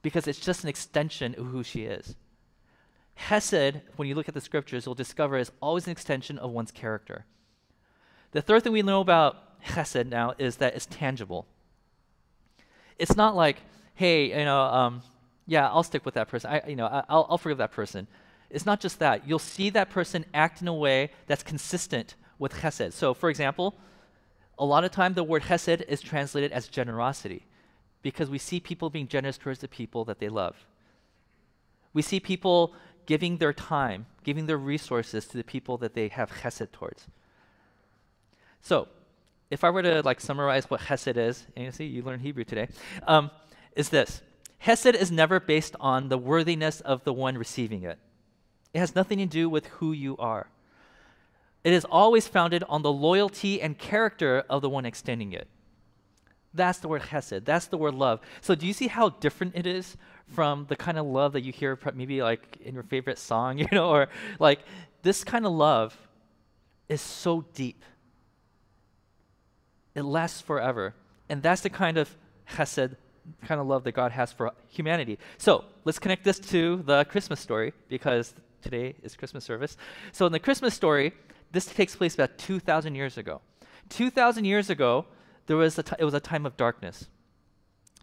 Because 0.02 0.26
it's 0.26 0.40
just 0.40 0.62
an 0.62 0.68
extension 0.68 1.34
of 1.38 1.46
who 1.46 1.62
she 1.62 1.82
is. 1.84 2.16
Hesed, 3.14 3.82
when 3.96 4.08
you 4.08 4.14
look 4.14 4.28
at 4.28 4.34
the 4.34 4.40
scriptures, 4.40 4.86
you'll 4.86 4.94
discover 4.94 5.36
is 5.36 5.52
always 5.60 5.86
an 5.86 5.92
extension 5.92 6.38
of 6.38 6.50
one's 6.50 6.70
character. 6.70 7.26
The 8.32 8.40
third 8.40 8.62
thing 8.62 8.72
we 8.72 8.82
know 8.82 9.00
about 9.00 9.60
chesed 9.62 10.06
now 10.06 10.34
is 10.38 10.56
that 10.56 10.74
it's 10.74 10.86
tangible. 10.86 11.46
It's 12.98 13.16
not 13.16 13.36
like, 13.36 13.60
hey, 13.94 14.38
you 14.38 14.44
know, 14.44 14.60
um, 14.60 15.02
yeah, 15.46 15.68
I'll 15.68 15.82
stick 15.82 16.04
with 16.04 16.14
that 16.14 16.28
person. 16.28 16.50
I, 16.50 16.62
you 16.68 16.76
know, 16.76 16.86
I, 16.86 17.04
will 17.14 17.26
I'll 17.30 17.38
forgive 17.38 17.58
that 17.58 17.72
person. 17.72 18.06
It's 18.48 18.66
not 18.66 18.80
just 18.80 18.98
that. 19.00 19.28
You'll 19.28 19.38
see 19.38 19.70
that 19.70 19.90
person 19.90 20.24
act 20.32 20.62
in 20.62 20.68
a 20.68 20.74
way 20.74 21.10
that's 21.26 21.42
consistent 21.42 22.14
with 22.38 22.54
chesed. 22.54 22.92
So, 22.92 23.14
for 23.14 23.28
example, 23.30 23.74
a 24.58 24.64
lot 24.64 24.84
of 24.84 24.90
time 24.90 25.14
the 25.14 25.24
word 25.24 25.42
chesed 25.42 25.82
is 25.88 26.00
translated 26.00 26.52
as 26.52 26.68
generosity 26.68 27.44
because 28.02 28.30
we 28.30 28.38
see 28.38 28.60
people 28.60 28.90
being 28.90 29.08
generous 29.08 29.38
towards 29.38 29.60
the 29.60 29.68
people 29.68 30.04
that 30.06 30.18
they 30.18 30.28
love. 30.28 30.56
We 31.92 32.02
see 32.02 32.20
people 32.20 32.74
giving 33.06 33.38
their 33.38 33.52
time, 33.52 34.06
giving 34.24 34.46
their 34.46 34.56
resources 34.56 35.26
to 35.26 35.36
the 35.36 35.44
people 35.44 35.76
that 35.78 35.94
they 35.94 36.08
have 36.08 36.30
chesed 36.30 36.72
towards. 36.72 37.06
So, 38.60 38.88
if 39.50 39.64
I 39.64 39.70
were 39.70 39.82
to 39.82 40.02
like 40.02 40.20
summarize 40.20 40.70
what 40.70 40.82
Hesed 40.82 41.16
is, 41.16 41.46
and 41.56 41.64
you 41.64 41.72
see, 41.72 41.86
you 41.86 42.02
learned 42.02 42.22
Hebrew 42.22 42.44
today, 42.44 42.68
um, 43.06 43.30
is 43.74 43.88
this: 43.88 44.22
Hesed 44.58 44.94
is 44.94 45.10
never 45.10 45.40
based 45.40 45.74
on 45.80 46.08
the 46.08 46.18
worthiness 46.18 46.80
of 46.80 47.02
the 47.04 47.12
one 47.12 47.36
receiving 47.36 47.82
it. 47.82 47.98
It 48.72 48.78
has 48.78 48.94
nothing 48.94 49.18
to 49.18 49.26
do 49.26 49.48
with 49.48 49.66
who 49.66 49.92
you 49.92 50.16
are. 50.18 50.46
It 51.64 51.72
is 51.72 51.84
always 51.84 52.28
founded 52.28 52.62
on 52.68 52.82
the 52.82 52.92
loyalty 52.92 53.60
and 53.60 53.76
character 53.76 54.44
of 54.48 54.62
the 54.62 54.70
one 54.70 54.86
extending 54.86 55.32
it. 55.32 55.48
That's 56.52 56.78
the 56.78 56.88
word 56.88 57.02
chesed. 57.02 57.44
That's 57.44 57.66
the 57.66 57.76
word 57.76 57.94
love. 57.94 58.20
So 58.40 58.54
do 58.54 58.66
you 58.66 58.72
see 58.72 58.88
how 58.88 59.10
different 59.10 59.54
it 59.54 59.66
is 59.66 59.96
from 60.26 60.66
the 60.68 60.76
kind 60.76 60.98
of 60.98 61.06
love 61.06 61.32
that 61.32 61.42
you 61.42 61.52
hear 61.52 61.78
maybe 61.94 62.22
like 62.22 62.58
in 62.64 62.74
your 62.74 62.82
favorite 62.82 63.18
song, 63.18 63.58
you 63.62 63.68
know, 63.72 63.90
or 63.90 64.08
like 64.38 64.60
this 65.02 65.24
kind 65.24 65.46
of 65.46 65.52
love 65.52 65.96
is 66.88 67.00
so 67.00 67.44
deep. 67.54 67.84
It 69.94 70.02
lasts 70.02 70.40
forever. 70.40 70.94
And 71.28 71.42
that's 71.42 71.62
the 71.62 71.70
kind 71.70 71.98
of 71.98 72.16
chesed, 72.52 72.96
kind 73.44 73.60
of 73.60 73.66
love 73.66 73.84
that 73.84 73.92
God 73.92 74.12
has 74.12 74.32
for 74.32 74.52
humanity. 74.68 75.18
So 75.38 75.64
let's 75.84 75.98
connect 75.98 76.24
this 76.24 76.38
to 76.40 76.82
the 76.84 77.04
Christmas 77.04 77.40
story 77.40 77.72
because 77.88 78.34
today 78.62 78.94
is 79.02 79.16
Christmas 79.16 79.44
service. 79.44 79.76
So 80.12 80.26
in 80.26 80.32
the 80.32 80.38
Christmas 80.38 80.74
story, 80.74 81.12
this 81.52 81.66
takes 81.66 81.94
place 81.96 82.14
about 82.14 82.38
2,000 82.38 82.94
years 82.94 83.18
ago. 83.18 83.40
2,000 83.90 84.44
years 84.44 84.70
ago, 84.70 85.06
there 85.50 85.56
was 85.56 85.76
a 85.80 85.82
t- 85.82 85.96
it 85.98 86.04
was 86.04 86.14
a 86.14 86.20
time 86.20 86.46
of 86.46 86.56
darkness. 86.56 87.08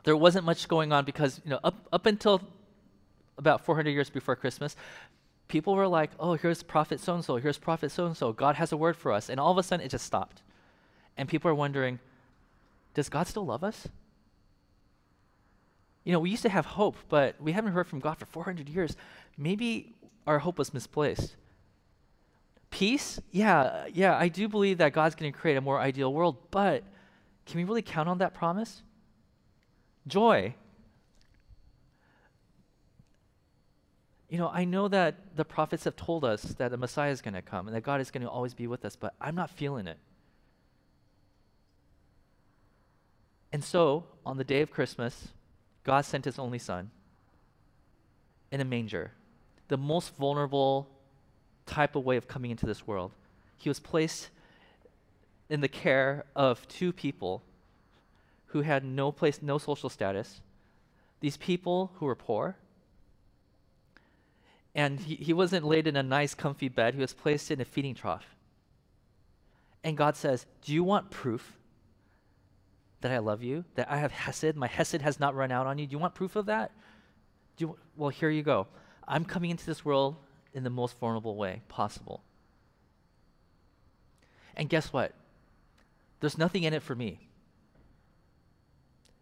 There 0.03 0.17
wasn't 0.17 0.43
much 0.43 0.67
going 0.67 0.91
on 0.91 1.05
because 1.05 1.39
you 1.45 1.51
know 1.51 1.61
up 1.63 1.87
up 1.93 2.05
until 2.05 2.41
about 3.37 3.63
400 3.63 3.89
years 3.89 4.09
before 4.09 4.35
Christmas, 4.35 4.75
people 5.47 5.73
were 5.73 5.87
like, 5.87 6.11
"Oh, 6.19 6.33
here's 6.33 6.61
prophet 6.61 6.99
so 6.99 7.15
and 7.15 7.23
so. 7.23 7.37
Here's 7.37 7.57
prophet 7.57 7.89
so 7.89 8.05
and 8.05 8.17
so. 8.17 8.33
God 8.33 8.55
has 8.55 8.73
a 8.73 8.75
word 8.75 8.97
for 8.97 9.13
us." 9.13 9.29
And 9.29 9.39
all 9.39 9.49
of 9.49 9.57
a 9.57 9.63
sudden, 9.63 9.85
it 9.85 9.87
just 9.91 10.05
stopped, 10.05 10.41
and 11.15 11.29
people 11.29 11.49
are 11.49 11.55
wondering, 11.55 11.99
"Does 12.93 13.07
God 13.07 13.27
still 13.27 13.45
love 13.45 13.63
us?" 13.63 13.87
You 16.03 16.11
know, 16.11 16.19
we 16.19 16.29
used 16.29 16.43
to 16.43 16.49
have 16.49 16.65
hope, 16.65 16.97
but 17.07 17.41
we 17.41 17.53
haven't 17.53 17.71
heard 17.71 17.87
from 17.87 18.01
God 18.01 18.17
for 18.17 18.25
400 18.25 18.67
years. 18.67 18.97
Maybe 19.37 19.95
our 20.25 20.39
hope 20.39 20.57
was 20.57 20.73
misplaced. 20.73 21.37
Peace? 22.71 23.21
Yeah, 23.31 23.85
yeah, 23.93 24.17
I 24.17 24.27
do 24.27 24.49
believe 24.49 24.79
that 24.79 24.91
God's 24.91 25.15
going 25.15 25.31
to 25.31 25.39
create 25.39 25.55
a 25.55 25.61
more 25.61 25.79
ideal 25.79 26.11
world, 26.11 26.35
but 26.51 26.83
can 27.47 27.57
we 27.57 27.63
really 27.63 27.81
count 27.81 28.09
on 28.09 28.17
that 28.17 28.33
promise? 28.33 28.81
Joy. 30.05 30.53
You 34.29 34.37
know, 34.37 34.49
I 34.49 34.65
know 34.65 34.89
that 34.89 35.37
the 35.37 35.45
prophets 35.45 35.85
have 35.85 35.95
told 35.95 36.25
us 36.25 36.43
that 36.43 36.71
the 36.71 36.77
Messiah 36.77 37.11
is 37.11 37.21
going 37.21 37.33
to 37.33 37.41
come 37.41 37.67
and 37.67 37.75
that 37.75 37.81
God 37.81 38.01
is 38.01 38.11
going 38.11 38.23
to 38.23 38.29
always 38.29 38.53
be 38.53 38.67
with 38.67 38.83
us, 38.83 38.97
but 38.97 39.13
I'm 39.21 39.35
not 39.35 39.49
feeling 39.49 39.87
it. 39.87 39.97
And 43.53 43.63
so, 43.63 44.03
on 44.25 44.37
the 44.37 44.43
day 44.43 44.61
of 44.61 44.69
Christmas, 44.69 45.29
God 45.85 46.01
sent 46.03 46.25
his 46.25 46.37
only 46.37 46.59
son 46.59 46.91
in 48.51 48.59
a 48.59 48.65
manger, 48.65 49.11
the 49.69 49.77
most 49.77 50.15
vulnerable 50.17 50.89
type 51.65 51.95
of 51.95 52.03
way 52.03 52.17
of 52.17 52.27
coming 52.27 52.51
into 52.51 52.65
this 52.65 52.85
world. 52.85 53.11
He 53.57 53.69
was 53.69 53.79
placed 53.79 54.29
in 55.49 55.61
the 55.61 55.67
care 55.67 56.25
of 56.35 56.67
two 56.67 56.91
people 56.91 57.43
who 58.47 58.61
had 58.61 58.83
no 58.83 59.11
place, 59.11 59.41
no 59.41 59.57
social 59.57 59.89
status. 59.89 60.41
These 61.19 61.37
people 61.37 61.91
who 61.95 62.05
were 62.05 62.15
poor. 62.15 62.55
And 64.75 64.99
he, 64.99 65.15
he 65.15 65.33
wasn't 65.33 65.65
laid 65.65 65.87
in 65.87 65.95
a 65.95 66.03
nice, 66.03 66.33
comfy 66.33 66.69
bed. 66.69 66.93
He 66.93 67.01
was 67.01 67.13
placed 67.13 67.49
in 67.49 67.59
a 67.59 67.65
feeding 67.65 67.95
trough. 67.95 68.35
And 69.83 69.97
God 69.97 70.15
says, 70.15 70.45
Do 70.63 70.73
you 70.73 70.83
want 70.83 71.09
proof 71.09 71.57
that 73.01 73.11
I 73.11 73.19
love 73.19 73.43
you? 73.43 73.63
That 73.75 73.89
I 73.89 73.97
have 73.97 74.11
Hesed? 74.11 74.55
My 74.55 74.67
Hesed 74.67 75.01
has 75.01 75.19
not 75.19 75.35
run 75.35 75.51
out 75.51 75.65
on 75.65 75.77
you? 75.77 75.87
Do 75.87 75.91
you 75.93 75.99
want 75.99 76.13
proof 76.13 76.35
of 76.35 76.47
that? 76.47 76.71
Do 77.57 77.65
you, 77.65 77.77
well, 77.95 78.09
here 78.09 78.29
you 78.29 78.43
go. 78.43 78.67
I'm 79.07 79.25
coming 79.25 79.49
into 79.49 79.65
this 79.65 79.83
world 79.85 80.17
in 80.53 80.63
the 80.63 80.69
most 80.69 80.99
vulnerable 80.99 81.35
way 81.35 81.61
possible. 81.69 82.21
And 84.55 84.69
guess 84.69 84.91
what? 84.91 85.13
There's 86.19 86.37
nothing 86.37 86.63
in 86.63 86.73
it 86.73 86.83
for 86.83 86.95
me. 86.95 87.27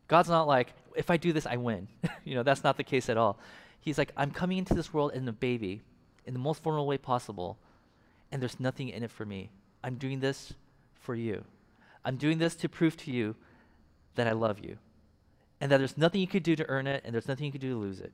God's 0.08 0.29
not 0.29 0.47
like, 0.47 0.73
if 0.95 1.10
I 1.10 1.17
do 1.17 1.34
this, 1.34 1.45
I 1.45 1.58
win. 1.58 1.88
you 2.23 2.36
know, 2.36 2.43
that's 2.43 2.63
not 2.63 2.77
the 2.77 2.84
case 2.84 3.10
at 3.10 3.17
all. 3.17 3.39
He's 3.79 3.97
like, 3.97 4.12
I'm 4.15 4.31
coming 4.31 4.58
into 4.58 4.73
this 4.73 4.93
world 4.93 5.13
in 5.13 5.27
a 5.27 5.34
baby, 5.34 5.81
in 6.25 6.34
the 6.34 6.39
most 6.39 6.63
vulnerable 6.63 6.88
way 6.88 6.97
possible, 6.97 7.58
and 8.31 8.41
there's 8.41 8.60
nothing 8.60 8.89
in 8.89 9.03
it 9.03 9.12
for 9.12 9.25
me. 9.25 9.49
I'm 9.84 9.95
doing 9.95 10.19
this 10.19 10.53
for 10.99 11.15
you. 11.15 11.43
I'm 12.03 12.17
doing 12.17 12.38
this 12.38 12.55
to 12.55 12.69
prove 12.69 12.97
to 12.97 13.12
you 13.12 13.36
that 14.15 14.27
I 14.27 14.31
love 14.31 14.60
you, 14.60 14.77
and 15.60 15.71
that 15.71 15.77
there's 15.77 15.97
nothing 15.97 16.21
you 16.21 16.27
could 16.27 16.43
do 16.43 16.55
to 16.55 16.67
earn 16.69 16.88
it, 16.88 17.03
and 17.05 17.13
there's 17.13 17.27
nothing 17.27 17.45
you 17.45 17.51
could 17.51 17.62
do 17.62 17.71
to 17.71 17.79
lose 17.79 17.99
it. 17.99 18.12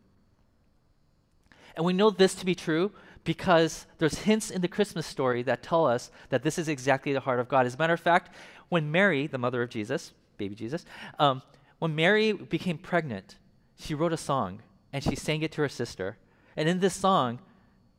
And 1.76 1.86
we 1.86 1.94
know 1.94 2.10
this 2.10 2.36
to 2.36 2.46
be 2.46 2.56
true 2.56 2.92
because 3.24 3.86
there's 3.98 4.20
hints 4.20 4.50
in 4.50 4.62
the 4.62 4.68
Christmas 4.68 5.06
story 5.06 5.44
that 5.44 5.62
tell 5.62 5.86
us 5.86 6.12
that 6.30 6.44
this 6.44 6.58
is 6.58 6.68
exactly 6.68 7.14
the 7.14 7.20
heart 7.20 7.40
of 7.40 7.48
God. 7.48 7.66
As 7.66 7.76
a 7.76 7.78
matter 7.78 7.94
of 7.94 8.00
fact, 8.00 8.36
when 8.70 8.92
Mary, 8.92 9.28
the 9.28 9.38
mother 9.38 9.62
of 9.62 9.70
Jesus, 9.70 10.14
baby 10.38 10.56
Jesus, 10.56 10.86
um, 11.20 11.42
when 11.80 11.96
Mary 11.96 12.32
became 12.34 12.78
pregnant, 12.78 13.38
she 13.78 13.94
wrote 13.94 14.14
a 14.14 14.18
song 14.18 14.62
and 14.94 15.04
she 15.04 15.16
sang 15.16 15.42
it 15.42 15.52
to 15.54 15.62
her 15.62 15.70
sister. 15.70 16.18
And 16.56 16.68
in 16.68 16.80
this 16.80 16.94
song, 16.94 17.40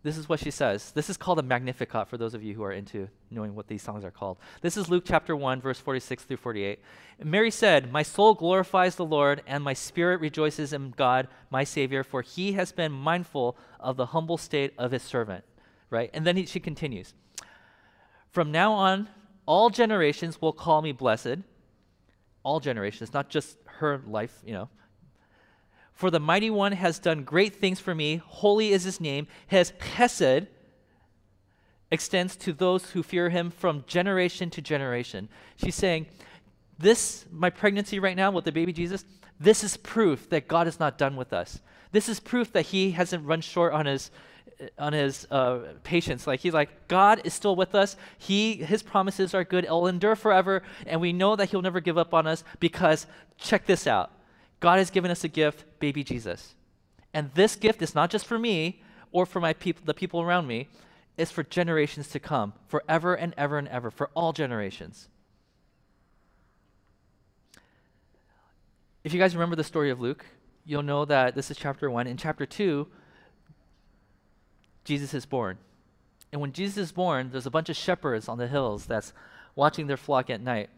this 0.03 0.19
is 0.19 0.29
what 0.29 0.41
she 0.41 0.51
says. 0.51 0.91
This 0.91 1.09
is 1.09 1.17
called 1.17 1.38
a 1.38 1.43
Magnificat 1.43 2.09
for 2.09 2.17
those 2.17 2.35
of 2.35 2.43
you 2.43 2.55
who 2.55 2.65
are 2.65 2.73
into 2.73 3.09
knowing 3.31 3.55
what 3.55 3.69
these 3.69 3.83
songs 3.83 4.05
are 4.05 4.11
called. 4.11 4.37
This 4.61 4.77
is 4.77 4.88
Luke 4.88 5.05
chapter 5.07 5.37
1, 5.37 5.61
verse 5.61 5.79
46 5.79 6.25
through 6.25 6.38
48. 6.38 6.81
Mary 7.23 7.53
said, 7.53 7.93
My 7.93 8.03
soul 8.03 8.35
glorifies 8.35 8.97
the 8.97 9.05
Lord, 9.05 9.43
and 9.47 9.62
my 9.62 9.75
spirit 9.75 10.21
rejoices 10.21 10.73
in 10.73 10.93
God, 10.97 11.29
my 11.51 11.62
Savior, 11.62 12.03
for 12.03 12.21
he 12.21 12.55
has 12.55 12.73
been 12.73 12.91
mindful 12.91 13.57
of 13.79 13.97
the 13.97 14.07
humble 14.07 14.38
state 14.38 14.75
of 14.77 14.91
his 14.91 15.03
servant. 15.03 15.45
Right? 15.88 16.11
And 16.12 16.27
then 16.27 16.37
he, 16.37 16.47
she 16.47 16.59
continues 16.59 17.15
From 18.31 18.51
now 18.51 18.73
on, 18.73 19.09
all 19.47 19.71
generations 19.71 20.41
will 20.41 20.53
call 20.53 20.83
me 20.83 20.91
blessed. 20.91 21.38
All 22.43 22.59
generations, 22.59 23.12
not 23.15 23.29
just 23.29 23.57
her 23.67 24.03
life, 24.05 24.43
you 24.45 24.53
know. 24.53 24.69
For 25.92 26.11
the 26.11 26.20
mighty 26.20 26.50
one 26.50 26.72
has 26.72 26.98
done 26.98 27.24
great 27.24 27.57
things 27.57 27.78
for 27.78 27.94
me. 27.94 28.16
Holy 28.16 28.72
is 28.72 28.85
his 28.85 29.00
name. 29.00 29.26
His 29.46 29.72
chesed 29.94 30.46
extends 31.90 32.37
to 32.37 32.52
those 32.52 32.90
who 32.90 33.02
fear 33.02 33.28
him 33.28 33.50
from 33.50 33.85
generation 33.87 34.50
to 34.50 34.62
generation. 34.62 35.28
She's 35.57 35.74
saying, 35.74 36.07
This, 36.78 37.26
my 37.31 37.50
pregnancy 37.50 37.98
right 37.98 38.16
now 38.16 38.31
with 38.31 38.44
the 38.44 38.52
baby 38.52 38.72
Jesus, 38.72 39.05
this 39.38 39.62
is 39.62 39.76
proof 39.76 40.28
that 40.31 40.48
God 40.48 40.66
is 40.66 40.81
not 40.81 40.98
done 40.98 41.16
with 41.16 41.33
us. 41.33 41.61
This 41.92 42.09
is 42.09 42.18
proof 42.20 42.52
that 42.52 42.66
he 42.66 42.92
hasn't 42.92 43.26
run 43.26 43.40
short 43.40 43.72
on 43.72 43.87
his 43.87 44.11
on 44.78 44.92
his 44.92 45.26
uh, 45.31 45.59
patience. 45.83 46.26
Like 46.26 46.40
he's 46.40 46.55
like, 46.55 46.88
God 46.88 47.22
is 47.24 47.35
still 47.35 47.57
with 47.57 47.74
us. 47.74 47.96
He 48.18 48.57
his 48.57 48.83
promises 48.83 49.35
are 49.35 49.44
good. 49.44 49.64
It'll 49.64 49.87
endure 49.87 50.16
forever, 50.16 50.62
and 50.87 51.00
we 51.00 51.12
know 51.12 51.37
that 51.37 51.50
he'll 51.50 51.62
never 51.62 51.81
give 51.81 51.98
up 51.98 52.14
on 52.14 52.26
us 52.26 52.44
because 52.61 53.07
check 53.38 53.66
this 53.66 53.87
out. 53.87 54.12
God 54.62 54.79
has 54.79 54.90
given 54.90 55.11
us 55.11 55.25
a 55.25 55.29
gift, 55.29 55.64
baby 55.81 56.05
Jesus. 56.05 56.55
And 57.12 57.33
this 57.35 57.57
gift 57.57 57.83
is 57.83 57.96
not 57.96 58.11
just 58.11 58.25
for 58.25 58.38
me 58.38 58.81
or 59.11 59.27
for 59.27 59.40
my 59.40 59.53
people, 59.53 59.83
the 59.85 59.92
people 59.92 60.22
around 60.22 60.46
me, 60.46 60.68
it's 61.18 61.33
for 61.33 61.42
generations 61.42 62.07
to 62.11 62.20
come, 62.20 62.53
forever 62.68 63.12
and 63.12 63.35
ever 63.37 63.59
and 63.59 63.66
ever, 63.66 63.90
for 63.90 64.11
all 64.14 64.33
generations. 64.33 65.09
If 69.03 69.12
you 69.12 69.18
guys 69.18 69.35
remember 69.35 69.57
the 69.57 69.64
story 69.64 69.90
of 69.90 70.01
Luke, 70.01 70.25
you'll 70.64 70.85
know 70.85 71.05
that 71.07 71.35
this 71.35 71.51
is 71.51 71.57
chapter 71.57 71.90
1. 71.90 72.07
In 72.07 72.16
chapter 72.16 72.46
2, 72.46 72.87
Jesus 74.85 75.12
is 75.12 75.27
born. 75.27 75.59
And 76.31 76.40
when 76.40 76.53
Jesus 76.53 76.77
is 76.77 76.92
born, 76.92 77.31
there's 77.33 77.46
a 77.46 77.51
bunch 77.51 77.68
of 77.68 77.77
shepherds 77.77 78.29
on 78.29 78.38
the 78.38 78.46
hills 78.46 78.87
that's 78.87 79.12
watching 79.57 79.88
their 79.88 79.96
flock 79.96 80.31
at 80.31 80.40
night. 80.40 80.70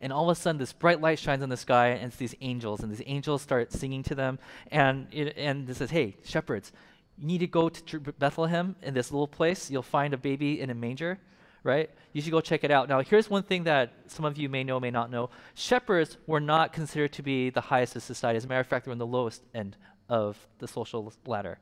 And 0.00 0.12
all 0.12 0.28
of 0.28 0.36
a 0.36 0.40
sudden, 0.40 0.58
this 0.58 0.72
bright 0.72 1.00
light 1.00 1.18
shines 1.18 1.42
in 1.42 1.48
the 1.48 1.56
sky, 1.56 1.88
and 1.88 2.06
it's 2.06 2.16
these 2.16 2.34
angels, 2.40 2.80
and 2.80 2.92
these 2.92 3.02
angels 3.06 3.42
start 3.42 3.72
singing 3.72 4.02
to 4.04 4.14
them. 4.14 4.38
And 4.70 5.06
it, 5.10 5.36
and 5.36 5.68
it 5.68 5.76
says, 5.76 5.90
"Hey, 5.90 6.16
shepherds, 6.24 6.72
you 7.16 7.26
need 7.26 7.38
to 7.38 7.46
go 7.46 7.68
to 7.68 8.00
Bethlehem 8.00 8.76
in 8.82 8.94
this 8.94 9.10
little 9.10 9.28
place. 9.28 9.70
You'll 9.70 9.82
find 9.82 10.12
a 10.12 10.18
baby 10.18 10.60
in 10.60 10.68
a 10.68 10.74
manger, 10.74 11.18
right? 11.62 11.90
You 12.12 12.20
should 12.20 12.32
go 12.32 12.42
check 12.42 12.62
it 12.62 12.70
out." 12.70 12.88
Now, 12.88 13.00
here's 13.00 13.30
one 13.30 13.42
thing 13.42 13.64
that 13.64 13.92
some 14.06 14.26
of 14.26 14.36
you 14.36 14.48
may 14.48 14.64
know, 14.64 14.78
may 14.78 14.90
not 14.90 15.10
know: 15.10 15.30
shepherds 15.54 16.18
were 16.26 16.40
not 16.40 16.72
considered 16.74 17.12
to 17.14 17.22
be 17.22 17.48
the 17.48 17.62
highest 17.62 17.96
of 17.96 18.02
society. 18.02 18.36
As 18.36 18.44
a 18.44 18.48
matter 18.48 18.60
of 18.60 18.66
fact, 18.66 18.84
they 18.84 18.90
were 18.90 18.94
in 18.94 18.98
the 18.98 19.06
lowest 19.06 19.42
end 19.54 19.76
of 20.08 20.46
the 20.58 20.68
social 20.68 21.12
ladder. 21.24 21.58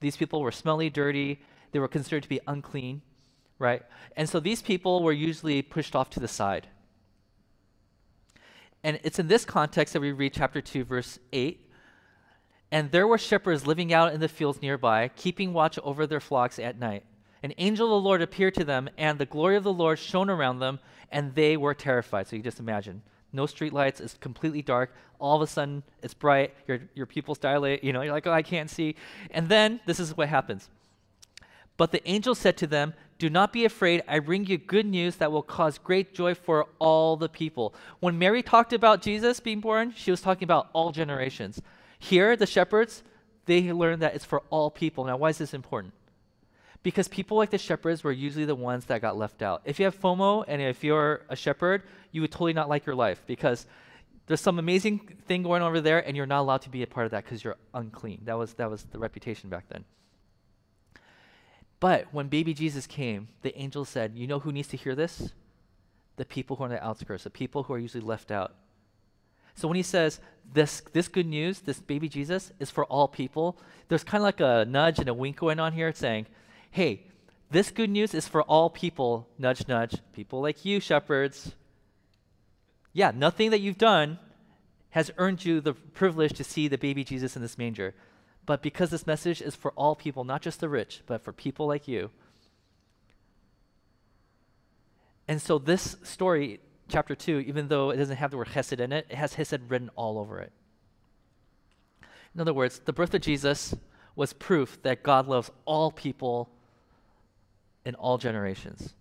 These 0.00 0.16
people 0.16 0.42
were 0.42 0.52
smelly, 0.52 0.90
dirty. 0.90 1.40
They 1.72 1.78
were 1.78 1.88
considered 1.88 2.22
to 2.22 2.28
be 2.28 2.40
unclean, 2.46 3.02
right? 3.58 3.82
And 4.16 4.28
so 4.28 4.38
these 4.38 4.62
people 4.62 5.02
were 5.02 5.12
usually 5.12 5.60
pushed 5.62 5.96
off 5.96 6.08
to 6.10 6.20
the 6.20 6.28
side 6.28 6.68
and 8.84 9.00
it's 9.02 9.18
in 9.18 9.28
this 9.28 9.44
context 9.44 9.92
that 9.92 10.00
we 10.00 10.12
read 10.12 10.32
chapter 10.32 10.60
2, 10.60 10.84
verse 10.84 11.18
8. 11.32 11.64
And 12.70 12.90
there 12.90 13.06
were 13.06 13.18
shepherds 13.18 13.66
living 13.66 13.92
out 13.92 14.12
in 14.12 14.20
the 14.20 14.28
fields 14.28 14.60
nearby, 14.60 15.08
keeping 15.08 15.52
watch 15.52 15.78
over 15.82 16.06
their 16.06 16.20
flocks 16.20 16.58
at 16.58 16.78
night. 16.78 17.04
An 17.42 17.54
angel 17.58 17.86
of 17.86 18.02
the 18.02 18.06
Lord 18.06 18.20
appeared 18.20 18.54
to 18.54 18.64
them, 18.64 18.90
and 18.98 19.18
the 19.18 19.26
glory 19.26 19.56
of 19.56 19.64
the 19.64 19.72
Lord 19.72 19.98
shone 19.98 20.28
around 20.28 20.58
them, 20.58 20.80
and 21.10 21.34
they 21.34 21.56
were 21.56 21.74
terrified. 21.74 22.26
So 22.26 22.36
you 22.36 22.42
just 22.42 22.60
imagine. 22.60 23.02
No 23.32 23.46
street 23.46 23.72
lights, 23.72 24.00
it's 24.00 24.14
completely 24.14 24.62
dark. 24.62 24.94
All 25.18 25.36
of 25.36 25.42
a 25.42 25.46
sudden, 25.46 25.82
it's 26.02 26.14
bright, 26.14 26.54
your, 26.66 26.80
your 26.94 27.06
pupils 27.06 27.38
dilate, 27.38 27.84
you 27.84 27.92
know, 27.92 28.02
you're 28.02 28.12
like, 28.12 28.26
oh, 28.26 28.32
I 28.32 28.42
can't 28.42 28.70
see. 28.70 28.96
And 29.30 29.48
then 29.48 29.80
this 29.86 30.00
is 30.00 30.16
what 30.16 30.28
happens. 30.28 30.68
But 31.76 31.92
the 31.92 32.06
angel 32.08 32.34
said 32.34 32.56
to 32.58 32.66
them, 32.66 32.94
Do 33.18 33.28
not 33.28 33.52
be 33.52 33.64
afraid. 33.64 34.02
I 34.06 34.20
bring 34.20 34.46
you 34.46 34.58
good 34.58 34.86
news 34.86 35.16
that 35.16 35.32
will 35.32 35.42
cause 35.42 35.76
great 35.76 36.14
joy 36.14 36.34
for 36.34 36.66
all 36.78 37.16
the 37.16 37.28
people. 37.28 37.74
When 37.98 38.18
Mary 38.18 38.42
talked 38.42 38.72
about 38.72 39.02
Jesus 39.02 39.40
being 39.40 39.60
born, 39.60 39.92
she 39.96 40.12
was 40.12 40.20
talking 40.20 40.44
about 40.44 40.68
all 40.72 40.92
generations. 40.92 41.60
Here, 41.98 42.36
the 42.36 42.46
shepherds, 42.46 43.02
they 43.46 43.72
learned 43.72 44.02
that 44.02 44.14
it's 44.14 44.24
for 44.24 44.42
all 44.50 44.70
people. 44.70 45.04
Now, 45.04 45.16
why 45.16 45.30
is 45.30 45.38
this 45.38 45.52
important? 45.52 45.94
Because 46.84 47.08
people 47.08 47.36
like 47.36 47.50
the 47.50 47.58
shepherds 47.58 48.04
were 48.04 48.12
usually 48.12 48.44
the 48.44 48.54
ones 48.54 48.84
that 48.84 49.00
got 49.00 49.18
left 49.18 49.42
out. 49.42 49.62
If 49.64 49.80
you 49.80 49.84
have 49.86 50.00
FOMO 50.00 50.44
and 50.46 50.62
if 50.62 50.84
you're 50.84 51.22
a 51.28 51.34
shepherd, 51.34 51.82
you 52.12 52.20
would 52.20 52.30
totally 52.30 52.52
not 52.52 52.68
like 52.68 52.86
your 52.86 52.94
life 52.94 53.24
because 53.26 53.66
there's 54.26 54.40
some 54.40 54.60
amazing 54.60 55.00
thing 55.26 55.42
going 55.42 55.62
on 55.62 55.68
over 55.68 55.80
there 55.80 56.06
and 56.06 56.16
you're 56.16 56.26
not 56.26 56.40
allowed 56.40 56.62
to 56.62 56.70
be 56.70 56.84
a 56.84 56.86
part 56.86 57.06
of 57.06 57.10
that 57.10 57.24
because 57.24 57.42
you're 57.42 57.56
unclean. 57.74 58.20
That 58.24 58.38
was, 58.38 58.54
that 58.54 58.70
was 58.70 58.84
the 58.84 58.98
reputation 58.98 59.50
back 59.50 59.64
then. 59.68 59.84
But 61.80 62.06
when 62.12 62.28
baby 62.28 62.54
Jesus 62.54 62.86
came, 62.86 63.28
the 63.42 63.56
angel 63.56 63.84
said, 63.84 64.12
You 64.14 64.26
know 64.26 64.40
who 64.40 64.52
needs 64.52 64.68
to 64.68 64.76
hear 64.76 64.94
this? 64.94 65.30
The 66.16 66.24
people 66.24 66.56
who 66.56 66.64
are 66.64 66.66
on 66.66 66.72
the 66.72 66.84
outskirts, 66.84 67.24
the 67.24 67.30
people 67.30 67.62
who 67.62 67.72
are 67.74 67.78
usually 67.78 68.02
left 68.02 68.30
out. 68.30 68.54
So 69.54 69.68
when 69.68 69.76
he 69.76 69.82
says 69.82 70.20
this, 70.52 70.82
this 70.92 71.08
good 71.08 71.26
news, 71.26 71.60
this 71.60 71.80
baby 71.80 72.08
Jesus 72.08 72.52
is 72.58 72.70
for 72.70 72.84
all 72.84 73.08
people, 73.08 73.58
there's 73.88 74.04
kind 74.04 74.22
of 74.22 74.24
like 74.24 74.40
a 74.40 74.64
nudge 74.68 74.98
and 74.98 75.08
a 75.08 75.14
wink 75.14 75.36
going 75.36 75.60
on 75.60 75.72
here 75.72 75.92
saying, 75.92 76.26
Hey, 76.70 77.02
this 77.50 77.70
good 77.70 77.90
news 77.90 78.14
is 78.14 78.28
for 78.28 78.42
all 78.42 78.70
people, 78.70 79.28
nudge, 79.38 79.66
nudge, 79.68 79.96
people 80.12 80.40
like 80.40 80.64
you, 80.64 80.80
shepherds. 80.80 81.54
Yeah, 82.92 83.12
nothing 83.14 83.50
that 83.50 83.60
you've 83.60 83.78
done 83.78 84.18
has 84.90 85.10
earned 85.18 85.44
you 85.44 85.60
the 85.60 85.74
privilege 85.74 86.32
to 86.34 86.44
see 86.44 86.68
the 86.68 86.78
baby 86.78 87.04
Jesus 87.04 87.36
in 87.36 87.42
this 87.42 87.58
manger. 87.58 87.94
But 88.48 88.62
because 88.62 88.88
this 88.88 89.06
message 89.06 89.42
is 89.42 89.54
for 89.54 89.72
all 89.72 89.94
people, 89.94 90.24
not 90.24 90.40
just 90.40 90.58
the 90.60 90.70
rich, 90.70 91.02
but 91.04 91.22
for 91.22 91.34
people 91.34 91.66
like 91.66 91.86
you. 91.86 92.08
And 95.28 95.42
so 95.42 95.58
this 95.58 95.98
story, 96.02 96.60
chapter 96.88 97.14
2, 97.14 97.40
even 97.40 97.68
though 97.68 97.90
it 97.90 97.98
doesn't 97.98 98.16
have 98.16 98.30
the 98.30 98.38
word 98.38 98.46
chesed 98.48 98.80
in 98.80 98.90
it, 98.90 99.06
it 99.10 99.16
has 99.16 99.34
chesed 99.34 99.60
written 99.68 99.90
all 99.96 100.18
over 100.18 100.40
it. 100.40 100.50
In 102.34 102.40
other 102.40 102.54
words, 102.54 102.78
the 102.78 102.92
birth 102.94 103.12
of 103.12 103.20
Jesus 103.20 103.74
was 104.16 104.32
proof 104.32 104.82
that 104.82 105.02
God 105.02 105.28
loves 105.28 105.50
all 105.66 105.90
people 105.92 106.48
in 107.84 107.94
all 107.96 108.16
generations. 108.16 108.94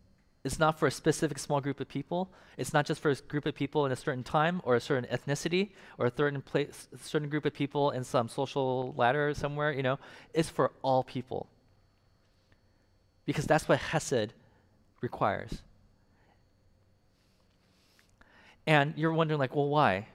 It's 0.48 0.60
not 0.60 0.80
for 0.80 0.88
a 0.88 0.92
specific 0.92 1.40
small 1.40 1.60
group 1.60 1.82
of 1.82 1.90
people. 1.90 2.32
It's 2.56 2.72
not 2.72 2.86
just 2.86 3.02
for 3.02 3.12
a 3.12 3.16
group 3.16 3.46
of 3.46 3.54
people 3.54 3.86
in 3.86 3.92
a 3.92 3.98
certain 3.98 4.24
time 4.24 4.62
or 4.64 4.76
a 4.76 4.80
certain 4.80 5.06
ethnicity 5.12 5.72
or 5.98 6.06
a 6.06 6.12
certain 6.16 6.42
place, 6.42 6.88
a 6.96 6.98
certain 6.98 7.28
group 7.28 7.46
of 7.46 7.54
people 7.54 7.92
in 7.92 8.06
some 8.06 8.30
social 8.30 8.94
ladder 8.96 9.34
somewhere. 9.34 9.74
You 9.74 9.84
know, 9.84 10.00
it's 10.34 10.48
for 10.48 10.72
all 10.82 11.04
people 11.04 11.48
because 13.26 13.46
that's 13.46 13.68
what 13.68 13.80
Hesed 13.80 14.32
requires. 15.02 15.62
And 18.66 18.94
you're 18.96 19.12
wondering, 19.12 19.40
like, 19.40 19.54
well, 19.54 19.68
why? 19.68 20.08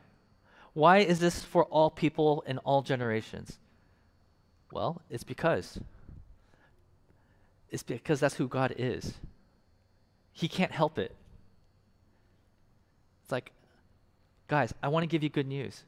Why 0.73 0.99
is 1.01 1.18
this 1.18 1.45
for 1.45 1.64
all 1.64 1.90
people 1.90 2.42
in 2.47 2.57
all 2.59 2.81
generations? 2.81 3.59
Well, 4.73 5.03
it's 5.11 5.25
because. 5.25 5.79
It's 7.68 7.83
because 7.83 8.21
that's 8.21 8.37
who 8.37 8.49
God 8.49 8.75
is. 8.79 9.12
He 10.33 10.49
can't 10.49 10.73
help 10.73 10.99
it. 10.99 11.14
It's 13.23 13.33
like, 13.33 13.53
guys, 14.49 14.75
I 14.83 14.88
want 14.88 15.05
to 15.05 15.07
give 15.07 15.23
you 15.23 15.29
good 15.29 15.47
news. 15.47 15.85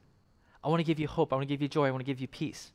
I 0.62 0.68
want 0.68 0.80
to 0.80 0.84
give 0.84 0.98
you 0.98 1.08
hope. 1.08 1.32
I 1.32 1.36
want 1.36 1.48
to 1.48 1.52
give 1.52 1.62
you 1.62 1.68
joy. 1.68 1.86
I 1.86 1.90
want 1.90 2.00
to 2.00 2.06
give 2.06 2.20
you 2.20 2.28
peace. 2.28 2.70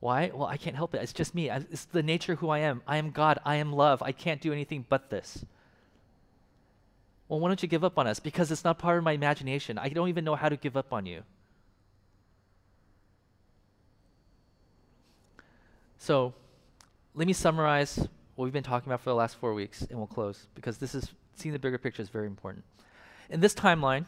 Why? 0.00 0.30
Well, 0.34 0.46
I 0.46 0.56
can't 0.56 0.76
help 0.76 0.94
it. 0.94 1.02
It's 1.02 1.12
just 1.12 1.34
me. 1.34 1.48
It's 1.48 1.86
the 1.86 2.02
nature 2.02 2.34
of 2.34 2.38
who 2.40 2.50
I 2.50 2.58
am. 2.58 2.82
I 2.86 2.98
am 2.98 3.10
God. 3.10 3.38
I 3.44 3.56
am 3.56 3.72
love. 3.72 4.02
I 4.02 4.12
can't 4.12 4.40
do 4.40 4.52
anything 4.52 4.84
but 4.88 5.10
this. 5.10 5.44
Well, 7.28 7.40
why 7.40 7.48
don't 7.48 7.62
you 7.62 7.68
give 7.68 7.84
up 7.84 7.98
on 7.98 8.06
us? 8.06 8.20
Because 8.20 8.52
it's 8.52 8.64
not 8.64 8.78
part 8.78 8.98
of 8.98 9.04
my 9.04 9.12
imagination. 9.12 9.78
I 9.78 9.88
don't 9.88 10.08
even 10.08 10.24
know 10.24 10.34
how 10.34 10.48
to 10.48 10.56
give 10.56 10.76
up 10.76 10.92
on 10.92 11.06
you. 11.06 11.22
So, 15.98 16.34
let 17.14 17.26
me 17.26 17.32
summarize 17.32 18.06
what 18.34 18.44
we've 18.44 18.52
been 18.52 18.62
talking 18.62 18.88
about 18.88 19.00
for 19.00 19.10
the 19.10 19.16
last 19.16 19.36
four 19.36 19.54
weeks, 19.54 19.82
and 19.82 19.98
we'll 19.98 20.06
close 20.06 20.48
because 20.54 20.78
this 20.78 20.94
is 20.94 21.12
seeing 21.34 21.52
the 21.52 21.58
bigger 21.58 21.78
picture 21.78 22.02
is 22.02 22.08
very 22.08 22.26
important. 22.26 22.64
In 23.30 23.40
this 23.40 23.54
timeline, 23.54 24.06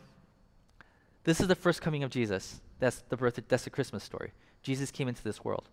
this 1.25 1.41
is 1.41 1.49
the 1.49 1.55
first 1.55 1.81
coming 1.81 2.03
of 2.03 2.11
Jesus. 2.11 2.61
That's 2.79 3.03
the 3.09 3.17
birth. 3.17 3.39
Of, 3.39 3.49
That's 3.49 3.65
the 3.65 3.71
Christmas 3.71 4.05
story. 4.05 4.33
Jesus 4.63 4.91
came 4.91 5.09
into 5.09 5.23
this 5.23 5.45
world, 5.45 5.69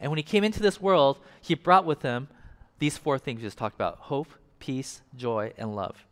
and 0.00 0.10
when 0.10 0.18
he 0.18 0.22
came 0.22 0.44
into 0.44 0.60
this 0.60 0.80
world, 0.80 1.18
he 1.40 1.54
brought 1.54 1.84
with 1.84 2.02
him 2.02 2.28
these 2.78 2.96
four 2.96 3.18
things 3.18 3.40
we 3.40 3.46
just 3.46 3.58
talked 3.58 3.74
about: 3.74 3.98
hope, 3.98 4.28
peace, 4.58 5.02
joy, 5.16 5.52
and 5.58 5.74
love. 5.74 6.06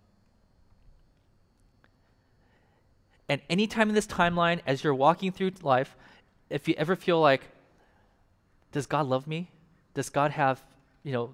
And 3.28 3.40
anytime 3.48 3.88
in 3.88 3.94
this 3.94 4.06
timeline, 4.06 4.60
as 4.66 4.84
you're 4.84 4.94
walking 4.94 5.32
through 5.32 5.52
life, 5.62 5.96
if 6.50 6.68
you 6.68 6.74
ever 6.76 6.94
feel 6.94 7.20
like, 7.20 7.42
does 8.70 8.86
God 8.86 9.06
love 9.06 9.26
me? 9.26 9.50
Does 9.94 10.10
God 10.10 10.32
have, 10.32 10.62
you 11.04 11.12
know, 11.12 11.30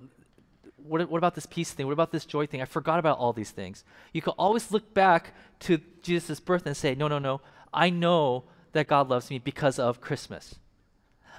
what, 0.87 1.09
what 1.11 1.19
about 1.19 1.35
this 1.35 1.47
peace 1.47 1.73
thing? 1.73 1.87
What 1.87 1.93
about 1.93 2.13
this 2.13 2.25
joy 2.25 2.47
thing? 2.47 2.63
I 2.63 2.65
forgot 2.65 2.99
about 2.99 3.19
all 3.19 3.33
these 3.33 3.51
things. 3.51 3.85
You 4.13 4.23
can 4.23 4.35
always 4.39 4.71
look 4.71 4.95
back 4.95 5.35
to 5.61 5.79
Jesus' 6.03 6.41
birth 6.41 6.67
and 6.67 6.77
say, 6.77 6.95
no, 6.95 7.09
no, 7.09 7.19
no. 7.19 7.41
I 7.73 7.91
know 7.91 8.45
that 8.73 8.87
God 8.87 9.09
loves 9.09 9.31
me 9.31 9.39
because 9.39 9.79
of 9.79 10.01
Christmas. 10.01 10.57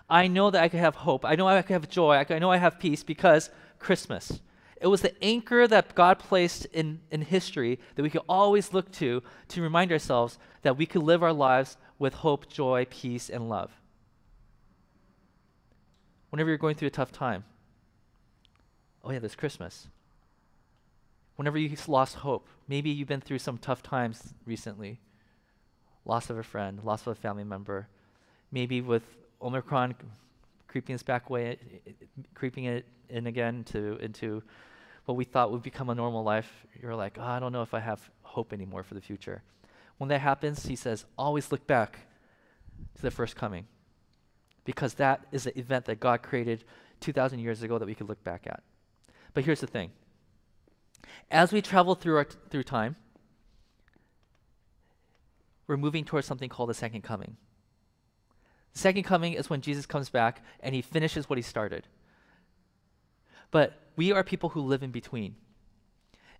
I 0.10 0.28
know 0.28 0.52
that 0.52 0.62
I 0.62 0.68
can 0.68 0.80
have 0.80 0.96
hope. 0.96 1.24
I 1.26 1.36
know 1.36 1.48
I 1.48 1.62
can 1.62 1.74
have 1.74 1.90
joy. 1.90 2.16
I, 2.30 2.40
know 2.40 2.52
I 2.52 2.58
have 2.58 2.80
peace 2.80 3.04
because 3.04 3.50
Christmas. 3.80 4.42
It 4.82 4.88
was 4.88 5.02
the 5.02 5.24
anchor 5.24 5.68
that 5.68 5.96
God 5.96 6.20
placed 6.20 6.66
in, 6.66 7.00
in 7.12 7.22
history 7.22 7.80
that 7.96 8.04
we 8.04 8.10
could 8.10 8.24
always 8.28 8.74
look 8.74 8.92
to 8.94 9.24
to 9.50 9.62
remind 9.62 9.92
ourselves 9.92 10.38
that 10.64 10.76
we 10.76 10.86
could 10.86 11.04
live 11.04 11.24
our 11.24 11.32
lives 11.32 11.78
with 12.00 12.16
hope, 12.16 12.50
joy, 12.50 12.86
peace, 12.90 13.30
and 13.30 13.48
love. 13.48 13.72
Whenever 16.30 16.50
you're 16.50 16.58
going 16.58 16.76
through 16.76 16.88
a 16.88 16.92
tough 16.92 17.12
time, 17.12 17.44
oh 19.04 19.12
yeah, 19.12 19.20
this 19.20 19.36
Christmas. 19.36 19.88
Whenever 21.36 21.58
you 21.58 21.76
lost 21.88 22.16
hope, 22.18 22.48
maybe 22.68 22.90
you've 22.90 23.08
been 23.08 23.22
through 23.22 23.40
some 23.40 23.58
tough 23.58 23.82
times 23.82 24.34
recently 24.46 25.00
loss 26.06 26.30
of 26.30 26.38
a 26.38 26.44
friend, 26.44 26.84
loss 26.84 27.02
of 27.02 27.08
a 27.08 27.16
family 27.16 27.44
member, 27.44 27.88
maybe 28.52 28.82
with 28.82 29.04
Omicron 29.42 29.96
creeping 30.68 30.96
us 30.96 31.04
back 31.04 31.30
way, 31.30 31.58
creeping 32.34 32.66
it 32.66 32.86
in 33.10 33.28
again 33.28 33.64
to 33.66 33.98
into 34.02 34.42
what 35.06 35.16
we 35.16 35.24
thought 35.26 35.52
would 35.52 35.64
become 35.64 35.90
a 35.90 35.96
normal 35.96 36.24
life. 36.24 36.66
You're 36.82 36.96
like, 36.96 37.18
oh, 37.20 37.24
I 37.24 37.40
don't 37.40 37.52
know 37.52 37.62
if 37.62 37.74
I 37.74 37.80
have 37.80 38.10
hope 38.24 38.54
anymore 38.54 38.84
for 38.84 38.94
the 38.94 39.02
future. 39.02 39.42
When 39.98 40.08
that 40.10 40.22
happens, 40.22 40.66
he 40.66 40.76
says, 40.76 41.06
always 41.18 41.52
look 41.52 41.68
back 41.68 42.00
to 42.96 43.02
the 43.02 43.12
first 43.12 43.36
coming, 43.36 43.68
because 44.66 44.96
that 44.96 45.26
is 45.32 45.44
the 45.44 45.58
event 45.58 45.86
that 45.86 46.00
God 46.00 46.24
created 46.24 46.64
2,000 47.02 47.40
years 47.40 47.62
ago 47.62 47.78
that 47.78 47.86
we 47.86 47.96
could 47.96 48.10
look 48.10 48.24
back 48.24 48.48
at. 48.48 48.64
But 49.34 49.46
here's 49.46 49.62
the 49.62 49.68
thing 49.68 49.92
as 51.30 51.54
we 51.54 51.62
travel 51.62 51.96
through, 51.96 52.18
our, 52.18 52.28
through 52.50 52.64
time, 52.64 52.96
we're 55.68 55.78
moving 55.78 56.04
towards 56.04 56.28
something 56.28 56.50
called 56.50 56.70
the 56.70 56.74
second 56.74 57.02
coming. 57.02 57.38
The 58.74 58.80
second 58.80 59.04
coming 59.04 59.34
is 59.34 59.50
when 59.50 59.62
Jesus 59.62 59.86
comes 59.86 60.10
back 60.10 60.44
and 60.60 60.76
he 60.76 60.82
finishes 60.82 61.30
what 61.30 61.38
he 61.38 61.42
started. 61.42 61.88
But 63.52 63.80
we 63.96 64.12
are 64.12 64.24
people 64.24 64.50
who 64.50 64.62
live 64.62 64.84
in 64.84 64.92
between. 64.92 65.36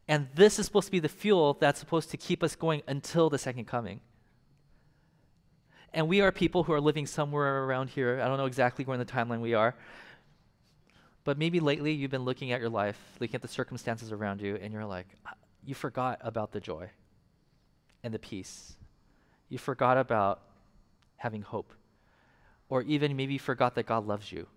And 0.08 0.28
this 0.36 0.60
is 0.60 0.66
supposed 0.66 0.88
to 0.88 0.92
be 0.92 1.00
the 1.00 1.10
fuel 1.10 1.58
that's 1.60 1.80
supposed 1.80 2.10
to 2.12 2.18
keep 2.18 2.44
us 2.44 2.56
going 2.56 2.82
until 2.88 3.30
the 3.30 3.38
second 3.38 3.66
coming. 3.66 4.02
And 5.94 6.08
we 6.08 6.22
are 6.22 6.32
people 6.32 6.64
who 6.64 6.74
are 6.74 6.82
living 6.82 7.06
somewhere 7.06 7.66
around 7.66 7.90
here. 7.90 8.20
I 8.22 8.28
don't 8.28 8.38
know 8.38 8.46
exactly 8.46 8.86
where 8.86 8.96
in 8.96 9.06
the 9.06 9.12
timeline 9.12 9.42
we 9.42 9.54
are, 9.54 9.76
but 11.24 11.38
maybe 11.38 11.60
lately 11.60 11.92
you've 11.92 12.12
been 12.12 12.26
looking 12.26 12.52
at 12.52 12.60
your 12.60 12.70
life, 12.70 13.00
looking 13.20 13.36
at 13.36 13.42
the 13.42 13.48
circumstances 13.48 14.12
around 14.12 14.42
you, 14.42 14.58
and 14.62 14.74
you're 14.74 14.86
like, 14.86 15.08
you 15.66 15.76
forgot 15.76 16.20
about 16.22 16.52
the 16.52 16.60
joy 16.60 16.90
and 18.04 18.14
the 18.14 18.20
peace. 18.20 18.74
You 19.50 19.58
forgot 19.58 19.98
about 19.98 20.42
having 21.18 21.42
hope. 21.42 21.74
Or 22.70 22.82
even 22.84 23.16
maybe 23.16 23.34
you 23.34 23.40
forgot 23.40 23.76
that 23.76 23.86
God 23.86 24.08
loves 24.08 24.32
you. 24.32 24.48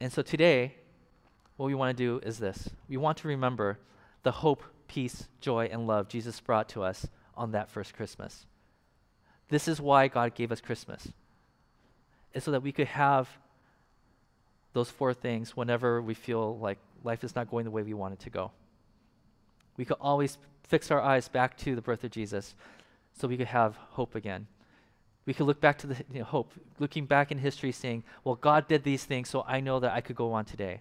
And 0.00 0.12
so 0.12 0.22
today, 0.22 0.74
what 1.56 1.66
we 1.66 1.74
want 1.74 1.96
to 1.96 2.02
do 2.02 2.20
is 2.26 2.38
this 2.38 2.68
we 2.88 2.96
want 2.96 3.18
to 3.18 3.28
remember 3.28 3.78
the 4.22 4.32
hope, 4.32 4.62
peace, 4.88 5.28
joy, 5.40 5.68
and 5.70 5.86
love 5.86 6.08
Jesus 6.08 6.40
brought 6.40 6.68
to 6.70 6.82
us 6.82 7.06
on 7.36 7.52
that 7.52 7.70
first 7.70 7.94
Christmas. 7.94 8.46
This 9.48 9.68
is 9.68 9.80
why 9.80 10.08
God 10.08 10.34
gave 10.34 10.50
us 10.50 10.60
Christmas. 10.60 11.08
It's 12.34 12.44
so 12.44 12.50
that 12.50 12.62
we 12.62 12.72
could 12.72 12.88
have 12.88 13.28
those 14.76 14.90
four 14.90 15.14
things 15.14 15.56
whenever 15.56 16.02
we 16.02 16.12
feel 16.12 16.58
like 16.58 16.78
life 17.02 17.24
is 17.24 17.34
not 17.34 17.50
going 17.50 17.64
the 17.64 17.70
way 17.70 17.82
we 17.82 17.94
want 17.94 18.12
it 18.12 18.20
to 18.20 18.30
go. 18.30 18.50
We 19.78 19.86
could 19.86 19.96
always 20.00 20.36
fix 20.64 20.90
our 20.90 21.00
eyes 21.00 21.28
back 21.28 21.56
to 21.64 21.74
the 21.74 21.80
birth 21.80 22.04
of 22.04 22.10
Jesus 22.10 22.54
so 23.14 23.26
we 23.26 23.38
could 23.38 23.46
have 23.46 23.76
hope 23.76 24.14
again. 24.14 24.46
We 25.24 25.32
could 25.32 25.46
look 25.46 25.62
back 25.62 25.78
to 25.78 25.86
the 25.86 25.96
you 26.12 26.18
know, 26.18 26.24
hope, 26.26 26.52
looking 26.78 27.06
back 27.06 27.32
in 27.32 27.38
history 27.38 27.72
saying, 27.72 28.04
well, 28.22 28.34
God 28.34 28.68
did 28.68 28.84
these 28.84 29.04
things, 29.04 29.30
so 29.30 29.44
I 29.48 29.60
know 29.60 29.80
that 29.80 29.92
I 29.94 30.02
could 30.02 30.14
go 30.16 30.32
on 30.34 30.44
today. 30.44 30.80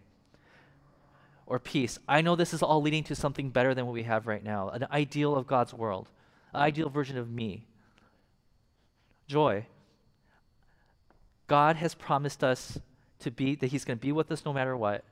or 1.46 1.60
peace. 1.60 2.00
I 2.08 2.22
know 2.22 2.36
this 2.36 2.54
is 2.54 2.64
all 2.64 2.82
leading 2.82 3.04
to 3.06 3.16
something 3.16 3.50
better 3.50 3.74
than 3.74 3.86
what 3.86 3.94
we 3.94 4.04
have 4.04 4.28
right 4.28 4.44
now 4.44 4.70
an 4.70 4.88
ideal 4.92 5.36
of 5.36 5.48
God's 5.48 5.74
world, 5.74 6.10
an 6.54 6.62
ideal 6.62 6.90
version 6.90 7.18
of 7.18 7.30
me. 7.30 7.66
Joy. 9.28 9.66
God 11.48 11.76
has 11.76 11.94
promised 11.94 12.44
us 12.44 12.80
to 13.20 13.32
be, 13.32 13.56
that 13.56 13.68
He's 13.68 13.86
going 13.86 13.98
to 13.98 14.02
be 14.02 14.12
with 14.12 14.32
us 14.32 14.46
no 14.46 14.54
matter 14.54 14.76
what, 14.76 15.04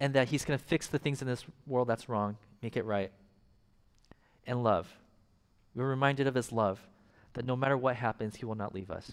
and 0.00 0.14
that 0.14 0.28
He's 0.28 0.44
going 0.44 0.58
to 0.58 0.64
fix 0.64 0.86
the 0.86 0.98
things 0.98 1.22
in 1.22 1.28
this 1.28 1.44
world 1.66 1.88
that's 1.88 2.08
wrong, 2.08 2.36
make 2.62 2.76
it 2.76 2.84
right. 2.84 3.10
And 4.46 4.62
love. 4.62 4.88
We're 5.74 5.88
reminded 5.88 6.26
of 6.26 6.34
His 6.34 6.52
love, 6.52 6.80
that 7.34 7.44
no 7.44 7.56
matter 7.56 7.76
what 7.76 7.96
happens, 7.96 8.36
He 8.36 8.44
will 8.44 8.54
not 8.54 8.74
leave 8.74 8.90
us. 8.90 9.12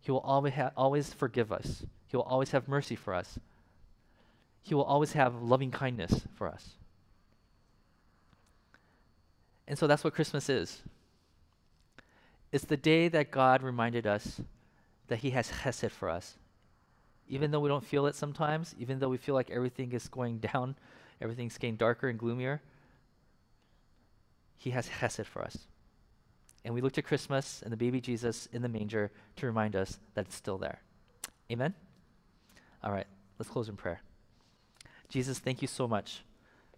He 0.00 0.10
will 0.10 0.20
always, 0.20 0.54
ha- 0.54 0.72
always 0.76 1.12
forgive 1.12 1.52
us, 1.52 1.84
He 2.06 2.16
will 2.16 2.24
always 2.24 2.50
have 2.50 2.68
mercy 2.68 2.96
for 2.96 3.14
us. 3.14 3.38
He 4.62 4.74
will 4.74 4.84
always 4.84 5.12
have 5.12 5.42
loving 5.42 5.70
kindness 5.70 6.26
for 6.34 6.46
us. 6.46 6.72
And 9.66 9.78
so 9.78 9.86
that's 9.86 10.04
what 10.04 10.14
Christmas 10.14 10.48
is. 10.48 10.82
It's 12.52 12.64
the 12.64 12.76
day 12.76 13.08
that 13.08 13.30
God 13.30 13.62
reminded 13.62 14.06
us 14.06 14.40
that 15.08 15.18
He 15.18 15.30
has 15.30 15.50
chesed 15.50 15.90
for 15.90 16.08
us. 16.08 16.36
Even 17.28 17.50
though 17.50 17.60
we 17.60 17.68
don't 17.68 17.84
feel 17.84 18.06
it 18.06 18.14
sometimes, 18.14 18.74
even 18.78 18.98
though 18.98 19.08
we 19.08 19.18
feel 19.18 19.34
like 19.34 19.50
everything 19.50 19.92
is 19.92 20.08
going 20.08 20.38
down, 20.52 20.76
everything's 21.20 21.58
getting 21.58 21.76
darker 21.76 22.08
and 22.08 22.18
gloomier, 22.18 22.60
He 24.56 24.70
has 24.70 24.88
chesed 24.88 25.26
for 25.26 25.42
us. 25.42 25.58
And 26.64 26.74
we 26.74 26.80
look 26.80 26.92
to 26.94 27.02
Christmas 27.02 27.62
and 27.62 27.72
the 27.72 27.76
baby 27.76 28.00
Jesus 28.00 28.48
in 28.52 28.62
the 28.62 28.68
manger 28.68 29.10
to 29.36 29.46
remind 29.46 29.76
us 29.76 29.98
that 30.14 30.26
it's 30.26 30.34
still 30.34 30.58
there. 30.58 30.80
Amen? 31.50 31.74
All 32.82 32.92
right, 32.92 33.06
let's 33.38 33.50
close 33.50 33.68
in 33.68 33.76
prayer. 33.76 34.00
Jesus, 35.08 35.38
thank 35.38 35.62
you 35.62 35.68
so 35.68 35.88
much 35.88 36.22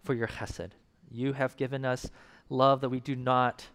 for 0.03 0.13
your 0.13 0.27
chesed. 0.27 0.71
You 1.11 1.33
have 1.33 1.57
given 1.57 1.83
us 1.83 2.09
love 2.49 2.81
that 2.81 2.89
we 2.89 2.99
do 2.99 3.15
not 3.15 3.65